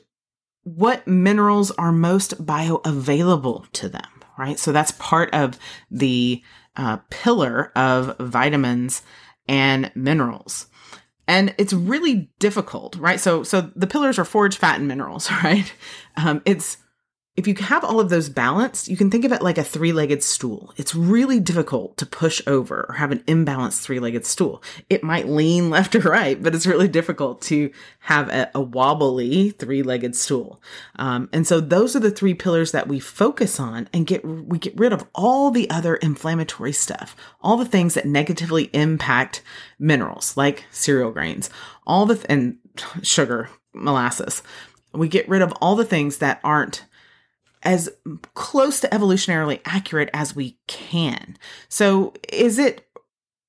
what 0.62 1.06
minerals 1.08 1.70
are 1.72 1.90
most 1.90 2.44
bioavailable 2.44 3.70
to 3.72 3.88
them, 3.88 4.08
right? 4.38 4.58
So 4.58 4.70
that's 4.70 4.92
part 4.92 5.32
of 5.32 5.58
the 5.90 6.42
uh, 6.76 6.98
pillar 7.10 7.72
of 7.74 8.16
vitamins 8.18 9.02
and 9.48 9.90
minerals. 9.94 10.66
And 11.26 11.54
it's 11.58 11.72
really 11.72 12.30
difficult, 12.38 12.96
right? 12.96 13.18
So, 13.18 13.42
so 13.42 13.72
the 13.74 13.86
pillars 13.86 14.18
are 14.18 14.24
forage, 14.24 14.58
fat, 14.58 14.78
and 14.78 14.86
minerals, 14.86 15.30
right? 15.44 15.72
Um, 16.16 16.42
it's 16.44 16.76
if 17.36 17.46
you 17.46 17.54
have 17.54 17.84
all 17.84 18.00
of 18.00 18.08
those 18.08 18.30
balanced, 18.30 18.88
you 18.88 18.96
can 18.96 19.10
think 19.10 19.26
of 19.26 19.32
it 19.32 19.42
like 19.42 19.58
a 19.58 19.64
three 19.64 19.92
legged 19.92 20.22
stool. 20.22 20.72
It's 20.78 20.94
really 20.94 21.38
difficult 21.38 21.98
to 21.98 22.06
push 22.06 22.40
over 22.46 22.86
or 22.88 22.94
have 22.94 23.12
an 23.12 23.18
imbalanced 23.20 23.82
three 23.82 24.00
legged 24.00 24.24
stool. 24.24 24.62
It 24.88 25.04
might 25.04 25.28
lean 25.28 25.68
left 25.76 25.94
or 25.94 26.00
right, 26.00 26.42
but 26.42 26.54
it's 26.54 26.66
really 26.66 26.88
difficult 26.88 27.42
to 27.42 27.70
have 28.00 28.30
a, 28.30 28.50
a 28.54 28.60
wobbly 28.62 29.50
three 29.50 29.82
legged 29.82 30.16
stool. 30.16 30.62
Um, 30.96 31.28
and 31.30 31.46
so 31.46 31.60
those 31.60 31.94
are 31.94 32.00
the 32.00 32.10
three 32.10 32.32
pillars 32.32 32.72
that 32.72 32.88
we 32.88 32.98
focus 32.98 33.60
on 33.60 33.88
and 33.92 34.06
get, 34.06 34.24
we 34.24 34.58
get 34.58 34.76
rid 34.78 34.94
of 34.94 35.06
all 35.14 35.50
the 35.50 35.68
other 35.68 35.96
inflammatory 35.96 36.72
stuff, 36.72 37.14
all 37.42 37.58
the 37.58 37.66
things 37.66 37.94
that 37.94 38.06
negatively 38.06 38.70
impact 38.72 39.42
minerals 39.78 40.36
like 40.38 40.64
cereal 40.70 41.10
grains, 41.10 41.50
all 41.86 42.06
the, 42.06 42.14
th- 42.14 42.26
and 42.30 42.56
sugar, 43.02 43.50
molasses. 43.74 44.42
We 44.94 45.08
get 45.08 45.28
rid 45.28 45.42
of 45.42 45.52
all 45.60 45.76
the 45.76 45.84
things 45.84 46.18
that 46.18 46.40
aren't 46.42 46.86
as 47.66 47.90
close 48.34 48.80
to 48.80 48.88
evolutionarily 48.88 49.60
accurate 49.64 50.08
as 50.14 50.36
we 50.36 50.56
can. 50.68 51.36
So, 51.68 52.14
is 52.32 52.58
it 52.58 52.88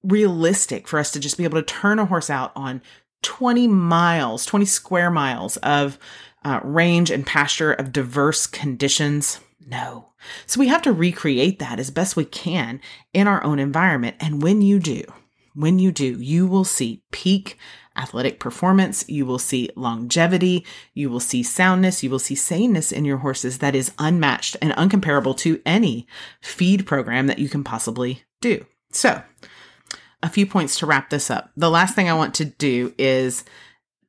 realistic 0.04 0.88
for 0.88 1.00
us 1.00 1.12
to 1.12 1.20
just 1.20 1.38
be 1.38 1.44
able 1.44 1.62
to 1.62 1.66
turn 1.66 2.00
a 2.00 2.06
horse 2.06 2.30
out 2.30 2.52
on 2.56 2.82
20 3.22 3.68
miles, 3.68 4.46
20 4.46 4.66
square 4.66 5.12
miles 5.12 5.58
of 5.58 6.00
uh, 6.44 6.60
range 6.64 7.12
and 7.12 7.26
pasture 7.26 7.72
of 7.72 7.94
diverse 7.94 8.48
conditions? 8.48 9.40
No. 9.66 10.10
So, 10.48 10.60
we 10.60 10.68
have 10.68 10.82
to 10.82 10.92
recreate 10.92 11.60
that 11.60 11.80
as 11.80 11.92
best 11.92 12.16
we 12.16 12.26
can 12.26 12.82
in 13.14 13.28
our 13.28 13.44
own 13.44 13.60
environment. 13.60 14.18
And 14.20 14.42
when 14.42 14.64
you 14.64 14.80
do, 14.80 15.04
when 15.54 15.78
you 15.78 15.92
do, 15.92 16.20
you 16.20 16.48
will 16.48 16.66
see 16.66 17.04
peak 17.12 17.58
athletic 17.98 18.40
performance, 18.40 19.08
you 19.10 19.26
will 19.26 19.40
see 19.40 19.70
longevity, 19.76 20.66
you 20.94 21.10
will 21.10 21.20
see 21.20 21.44
soundness, 21.44 22.04
you 22.04 22.10
will 22.10 22.20
see 22.20 22.36
saneness 22.36 22.92
in 22.92 23.06
your 23.06 23.18
horses 23.18 23.60
that 23.60 23.76
is 23.76 23.92
unmatched 24.00 24.56
and 24.62 24.74
uncomparable 24.74 25.36
to 25.38 25.62
any 25.66 26.08
feed 26.42 26.86
program 26.86 27.28
that 27.28 27.40
you 27.40 27.50
can 27.50 27.64
possibly 27.64 28.24
do. 28.42 28.66
So, 28.92 29.22
a 30.24 30.30
few 30.30 30.46
points 30.46 30.80
to 30.80 30.86
wrap 30.86 31.10
this 31.10 31.30
up. 31.30 31.52
The 31.56 31.70
last 31.70 31.96
thing 31.96 32.10
I 32.10 32.14
want 32.14 32.36
to 32.36 32.46
do 32.46 32.94
is 32.98 33.44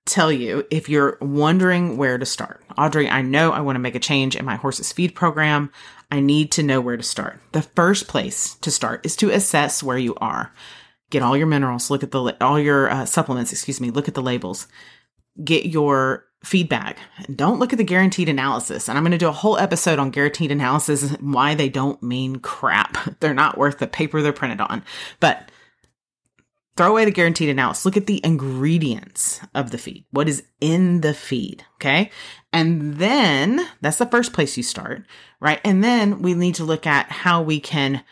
tell 0.08 0.32
you 0.32 0.66
if 0.70 0.88
you're 0.88 1.18
wondering 1.20 1.96
where 1.96 2.16
to 2.16 2.24
start. 2.24 2.64
Audrey, 2.78 3.08
I 3.08 3.22
know 3.22 3.52
I 3.52 3.60
want 3.60 3.76
to 3.76 3.80
make 3.80 3.94
a 3.94 4.00
change 4.00 4.36
in 4.36 4.44
my 4.44 4.56
horse's 4.56 4.92
feed 4.92 5.14
program. 5.14 5.70
I 6.10 6.20
need 6.20 6.50
to 6.52 6.62
know 6.62 6.80
where 6.80 6.96
to 6.96 7.02
start. 7.02 7.40
The 7.52 7.62
first 7.62 8.08
place 8.08 8.54
to 8.56 8.70
start 8.70 9.04
is 9.04 9.16
to 9.16 9.30
assess 9.30 9.82
where 9.82 9.98
you 9.98 10.14
are 10.16 10.52
get 11.10 11.22
all 11.22 11.36
your 11.36 11.46
minerals, 11.46 11.90
look 11.90 12.02
at 12.02 12.10
the, 12.10 12.36
all 12.40 12.58
your 12.58 12.90
uh, 12.90 13.04
supplements, 13.04 13.52
excuse 13.52 13.80
me, 13.80 13.90
look 13.90 14.08
at 14.08 14.14
the 14.14 14.22
labels, 14.22 14.66
get 15.42 15.66
your 15.66 16.28
feedback. 16.44 16.98
Don't 17.34 17.58
look 17.58 17.72
at 17.72 17.78
the 17.78 17.84
guaranteed 17.84 18.28
analysis. 18.28 18.88
And 18.88 18.96
I'm 18.96 19.04
going 19.04 19.12
to 19.12 19.18
do 19.18 19.28
a 19.28 19.32
whole 19.32 19.58
episode 19.58 19.98
on 19.98 20.10
guaranteed 20.10 20.52
analysis 20.52 21.02
and 21.02 21.34
why 21.34 21.54
they 21.54 21.68
don't 21.68 22.02
mean 22.02 22.36
crap. 22.36 22.96
They're 23.20 23.34
not 23.34 23.58
worth 23.58 23.78
the 23.78 23.86
paper 23.86 24.22
they're 24.22 24.32
printed 24.32 24.60
on. 24.60 24.84
But 25.20 25.50
throw 26.76 26.92
away 26.92 27.04
the 27.04 27.10
guaranteed 27.10 27.48
analysis. 27.48 27.84
Look 27.84 27.96
at 27.96 28.06
the 28.06 28.24
ingredients 28.24 29.40
of 29.54 29.72
the 29.72 29.78
feed. 29.78 30.04
What 30.12 30.28
is 30.28 30.44
in 30.60 31.00
the 31.00 31.12
feed? 31.12 31.64
Okay. 31.74 32.10
And 32.52 32.98
then 32.98 33.66
that's 33.80 33.98
the 33.98 34.06
first 34.06 34.32
place 34.32 34.56
you 34.56 34.62
start, 34.62 35.04
right? 35.40 35.60
And 35.64 35.82
then 35.82 36.22
we 36.22 36.34
need 36.34 36.54
to 36.54 36.64
look 36.64 36.86
at 36.86 37.10
how 37.10 37.42
we 37.42 37.58
can 37.58 38.04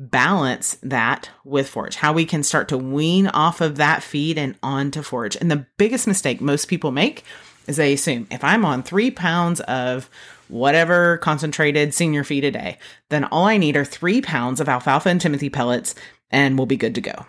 balance 0.00 0.78
that 0.82 1.28
with 1.44 1.68
forage, 1.68 1.96
how 1.96 2.12
we 2.14 2.24
can 2.24 2.42
start 2.42 2.68
to 2.68 2.78
wean 2.78 3.26
off 3.28 3.60
of 3.60 3.76
that 3.76 4.02
feed 4.02 4.38
and 4.38 4.56
onto 4.62 5.02
forage. 5.02 5.36
And 5.36 5.50
the 5.50 5.66
biggest 5.76 6.06
mistake 6.06 6.40
most 6.40 6.66
people 6.66 6.90
make 6.90 7.22
is 7.66 7.76
they 7.76 7.92
assume 7.92 8.26
if 8.30 8.42
I'm 8.42 8.64
on 8.64 8.82
three 8.82 9.10
pounds 9.10 9.60
of 9.60 10.08
whatever 10.48 11.18
concentrated 11.18 11.92
senior 11.92 12.24
feed 12.24 12.44
a 12.44 12.50
day, 12.50 12.78
then 13.10 13.24
all 13.24 13.44
I 13.44 13.58
need 13.58 13.76
are 13.76 13.84
three 13.84 14.22
pounds 14.22 14.58
of 14.58 14.70
alfalfa 14.70 15.10
and 15.10 15.20
Timothy 15.20 15.50
pellets 15.50 15.94
and 16.30 16.56
we'll 16.56 16.66
be 16.66 16.78
good 16.78 16.94
to 16.94 17.02
go. 17.02 17.26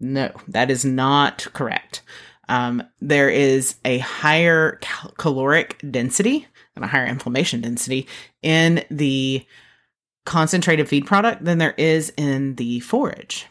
No, 0.00 0.32
that 0.48 0.72
is 0.72 0.84
not 0.84 1.46
correct. 1.52 2.02
Um, 2.48 2.82
there 3.00 3.30
is 3.30 3.76
a 3.84 3.98
higher 3.98 4.78
cal- 4.80 5.12
caloric 5.12 5.80
density 5.88 6.48
and 6.74 6.84
a 6.84 6.88
higher 6.88 7.06
inflammation 7.06 7.60
density 7.60 8.08
in 8.42 8.84
the 8.90 9.46
concentrated 10.24 10.88
feed 10.88 11.06
product 11.06 11.44
than 11.44 11.58
there 11.58 11.74
is 11.76 12.12
in 12.16 12.54
the 12.56 12.80
forage 12.80 13.46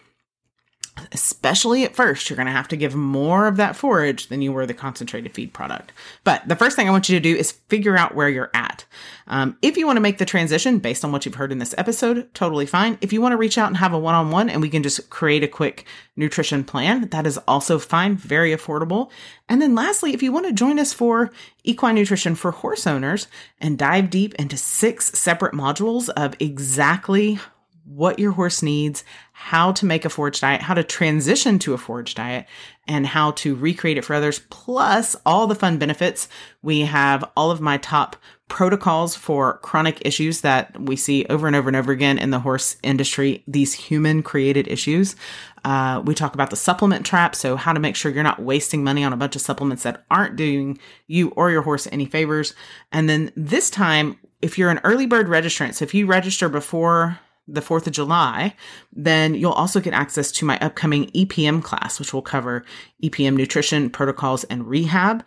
especially 1.12 1.84
at 1.84 1.96
first, 1.96 2.30
you're 2.30 2.38
going 2.38 2.48
to 2.48 2.52
have 2.52 2.68
to 2.68 2.78
give 2.78 2.96
more 2.96 3.48
of 3.48 3.58
that 3.58 3.76
forage 3.76 4.28
than 4.28 4.42
you 4.42 4.52
were 4.52 4.66
the 4.66 4.74
concentrated 4.74 5.34
feed 5.34 5.54
product. 5.54 5.92
But 6.24 6.48
the 6.48 6.56
first 6.56 6.76
thing 6.76 6.88
I 6.88 6.92
want 6.92 7.10
you 7.10 7.18
to 7.18 7.24
do 7.24 7.36
is 7.36 7.52
figure 7.52 7.98
out 7.98 8.14
where 8.14 8.30
you're 8.30 8.52
at. 8.54 8.86
Um, 9.28 9.58
if 9.62 9.78
you 9.78 9.86
want 9.86 9.98
to 9.98 10.02
make 10.02 10.18
the 10.18 10.26
transition 10.26 10.80
based 10.80 11.06
on 11.06 11.12
what 11.12 11.26
you've 11.26 11.36
heard 11.36 11.52
in 11.52 11.60
this 11.60 11.76
episode, 11.78 12.34
totally 12.34 12.66
fine. 12.66 12.98
If 13.02 13.14
you 13.14 13.22
want 13.22 13.34
to 13.34 13.38
reach 13.38 13.58
out 13.58 13.68
and 13.68 13.78
have 13.78 13.94
a 13.94 14.00
one 14.00 14.16
on 14.16 14.32
one 14.32 14.50
and 14.50 14.62
we 14.62 14.70
can 14.70 14.84
just 14.84 15.10
create 15.10 15.44
a 15.44 15.48
quick 15.48 15.86
nutrition 16.16 16.64
plan, 16.64 17.08
that 17.10 17.26
is 17.26 17.38
also 17.48 17.80
fine, 17.80 18.16
very 18.16 18.52
affordable. 18.52 19.10
And 19.48 19.62
then 19.62 19.76
lastly, 19.76 20.14
if 20.14 20.22
you 20.22 20.32
want 20.32 20.48
to 20.48 20.54
join 20.54 20.78
us 20.78 20.94
for 20.94 21.32
equine 21.64 21.96
nutrition 21.96 22.36
for 22.36 22.52
horse 22.52 22.86
owners 22.86 23.28
and 23.60 23.78
dive 23.78 24.10
deep 24.10 24.36
into 24.36 24.58
six 24.58 25.12
separate 25.18 25.54
modules 25.54 26.10
of 26.10 26.36
exactly 26.40 27.40
what 27.84 28.20
your 28.20 28.32
horse 28.32 28.62
needs, 28.62 29.04
how 29.32 29.72
to 29.74 29.86
make 29.86 30.06
a 30.06 30.10
forage 30.10 30.40
diet, 30.40 30.62
how 30.62 30.74
to 30.74 30.84
transition 30.84 31.60
to 31.60 31.74
a 31.74 31.78
forage 31.78 32.16
diet, 32.16 32.46
and 32.88 33.08
how 33.08 33.32
to 33.32 33.56
recreate 33.56 33.98
it 33.98 34.06
for 34.06 34.14
others, 34.14 34.40
plus 34.50 35.16
all 35.26 35.48
the 35.48 35.56
fun 35.56 35.78
benefits. 35.78 36.28
We 36.62 36.82
have 36.82 37.24
all 37.36 37.52
of 37.52 37.62
my 37.62 37.78
top 37.78 38.16
protocols 38.48 39.16
for 39.16 39.60
chronic 39.60 40.02
issues 40.06 40.42
that 40.42 40.80
we 40.80 40.96
see 40.96 41.26
over 41.30 41.48
and 41.48 41.56
over 41.56 41.70
and 41.70 41.76
over 41.76 41.92
again 41.92 42.18
in 42.18 42.32
the 42.32 42.40
horse 42.40 42.76
industry, 42.84 43.44
these 43.48 43.74
human 43.74 44.22
created 44.22 44.68
issues. 44.68 45.16
Uh, 45.64 46.02
we 46.06 46.14
talk 46.14 46.34
about 46.34 46.50
the 46.50 46.56
supplement 46.56 47.06
trap, 47.06 47.34
so 47.34 47.56
how 47.56 47.72
to 47.72 47.80
make 47.80 47.96
sure 47.96 48.12
you're 48.12 48.24
not 48.24 48.42
wasting 48.42 48.84
money 48.84 49.04
on 49.04 49.14
a 49.14 49.18
bunch 49.18 49.36
of 49.36 49.42
supplements 49.42 49.84
that 49.84 50.04
aren't 50.12 50.36
doing 50.36 50.78
you 51.08 51.30
or 51.30 51.50
your 51.50 51.62
horse 51.62 51.88
any 51.92 52.06
favors. 52.06 52.54
And 52.92 53.08
then 53.08 53.32
this 53.36 53.70
time, 53.70 54.20
if 54.42 54.58
you're 54.58 54.70
an 54.70 54.82
early 54.84 55.06
bird 55.06 55.28
registrant, 55.28 55.76
so 55.76 55.84
if 55.84 55.94
you 55.94 56.06
register 56.06 56.50
before 56.50 57.20
the 57.48 57.62
4th 57.62 57.88
of 57.88 57.94
July, 57.94 58.56
then 58.94 59.34
you'll 59.36 59.52
also 59.52 59.80
get 59.80 59.94
access 59.94 60.32
to 60.32 60.46
my 60.46 60.58
upcoming 60.60 61.08
EPM 61.08 61.64
class, 61.64 62.00
which 62.00 62.14
will 62.14 62.22
cover 62.22 62.64
EPM 63.04 63.36
nutrition 63.36 63.90
protocols 63.90 64.44
and 64.46 64.68
rehab. 64.68 65.24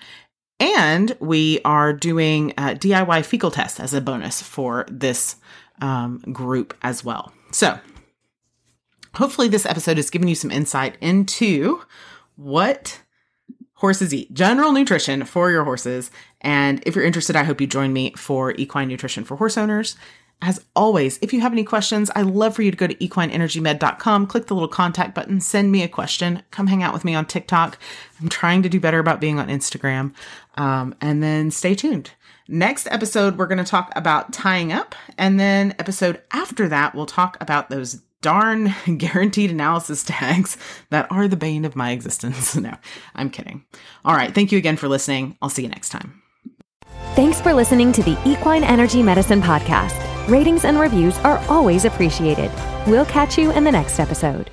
And 0.61 1.17
we 1.21 1.61
are 1.65 1.93
doing 1.93 2.51
DIY 2.53 3.25
fecal 3.25 3.51
test 3.51 3.81
as 3.81 3.93
a 3.93 4.01
bonus 4.01 4.41
for 4.41 4.87
this 4.89 5.37
um, 5.81 6.19
group 6.33 6.77
as 6.83 7.05
well. 7.05 7.33
So, 7.51 7.79
hopefully, 9.15 9.49
this 9.49 9.67
episode 9.67 9.97
has 9.97 10.11
given 10.11 10.29
you 10.29 10.35
some 10.35 10.51
insight 10.51 10.97
into 11.01 11.83
what 12.37 13.01
horses 13.75 14.15
eat, 14.15 14.33
general 14.33 14.73
nutrition 14.73 15.25
for 15.25 15.51
your 15.51 15.65
horses. 15.65 16.11
And 16.41 16.83
if 16.87 16.95
you're 16.95 17.05
interested, 17.05 17.37
I 17.37 17.43
hope 17.43 17.61
you 17.61 17.67
join 17.67 17.93
me 17.93 18.13
for 18.17 18.53
equine 18.53 18.89
nutrition 18.89 19.25
for 19.25 19.37
horse 19.37 19.59
owners. 19.59 19.97
As 20.43 20.65
always, 20.77 21.19
if 21.23 21.33
you 21.33 21.41
have 21.41 21.53
any 21.53 21.65
questions, 21.65 22.11
I'd 22.15 22.27
love 22.27 22.55
for 22.55 22.63
you 22.63 22.71
to 22.71 22.77
go 22.77 22.87
to 22.87 22.95
equineenergymed.com, 22.97 24.27
click 24.27 24.47
the 24.47 24.55
little 24.55 24.69
contact 24.69 25.15
button, 25.15 25.41
send 25.41 25.73
me 25.73 25.83
a 25.83 25.89
question, 25.89 26.43
come 26.51 26.67
hang 26.67 26.83
out 26.83 26.93
with 26.93 27.05
me 27.05 27.15
on 27.15 27.25
TikTok. 27.25 27.79
I'm 28.21 28.29
trying 28.29 28.63
to 28.63 28.69
do 28.69 28.79
better 28.79 28.99
about 28.99 29.21
being 29.21 29.39
on 29.39 29.49
Instagram. 29.49 30.13
Um, 30.57 30.95
and 31.01 31.23
then 31.23 31.51
stay 31.51 31.75
tuned. 31.75 32.11
Next 32.47 32.87
episode, 32.91 33.39
we're 33.39 33.47
going 33.47 33.59
to 33.59 33.65
talk 33.65 33.91
about 33.97 34.33
tying 34.33 34.71
up. 34.71 34.95
And 35.17 35.41
then 35.41 35.75
episode 35.79 36.21
after 36.31 36.69
that, 36.69 36.95
we'll 36.95 37.07
talk 37.07 37.39
about 37.41 37.71
those 37.71 38.03
darn 38.21 38.75
guaranteed 38.99 39.51
analysis 39.51 40.03
tags 40.03 40.57
that 40.91 41.11
are 41.11 41.29
the 41.29 41.37
bane 41.37 41.65
of 41.65 41.77
my 41.77 41.93
existence. 41.93 42.55
no, 42.57 42.75
I'm 43.15 43.31
kidding. 43.31 43.65
All 44.05 44.15
right. 44.15 44.35
Thank 44.35 44.53
you 44.53 44.59
again 44.59 44.77
for 44.77 44.89
listening. 44.89 45.39
I'll 45.41 45.49
see 45.49 45.63
you 45.63 45.69
next 45.69 45.89
time. 45.89 46.23
Thanks 47.15 47.41
for 47.41 47.55
listening 47.55 47.93
to 47.93 48.03
the 48.03 48.19
Equine 48.27 48.65
Energy 48.65 49.03
Medicine 49.03 49.41
Podcast. 49.41 50.14
Ratings 50.29 50.65
and 50.65 50.81
reviews 50.81 51.19
are 51.19 51.39
always 51.51 51.85
appreciated. 51.85 52.51
We'll 52.87 53.05
catch 53.05 53.37
you 53.37 53.51
in 53.53 53.63
the 53.63 53.73
next 53.73 54.01
episode. 54.01 54.51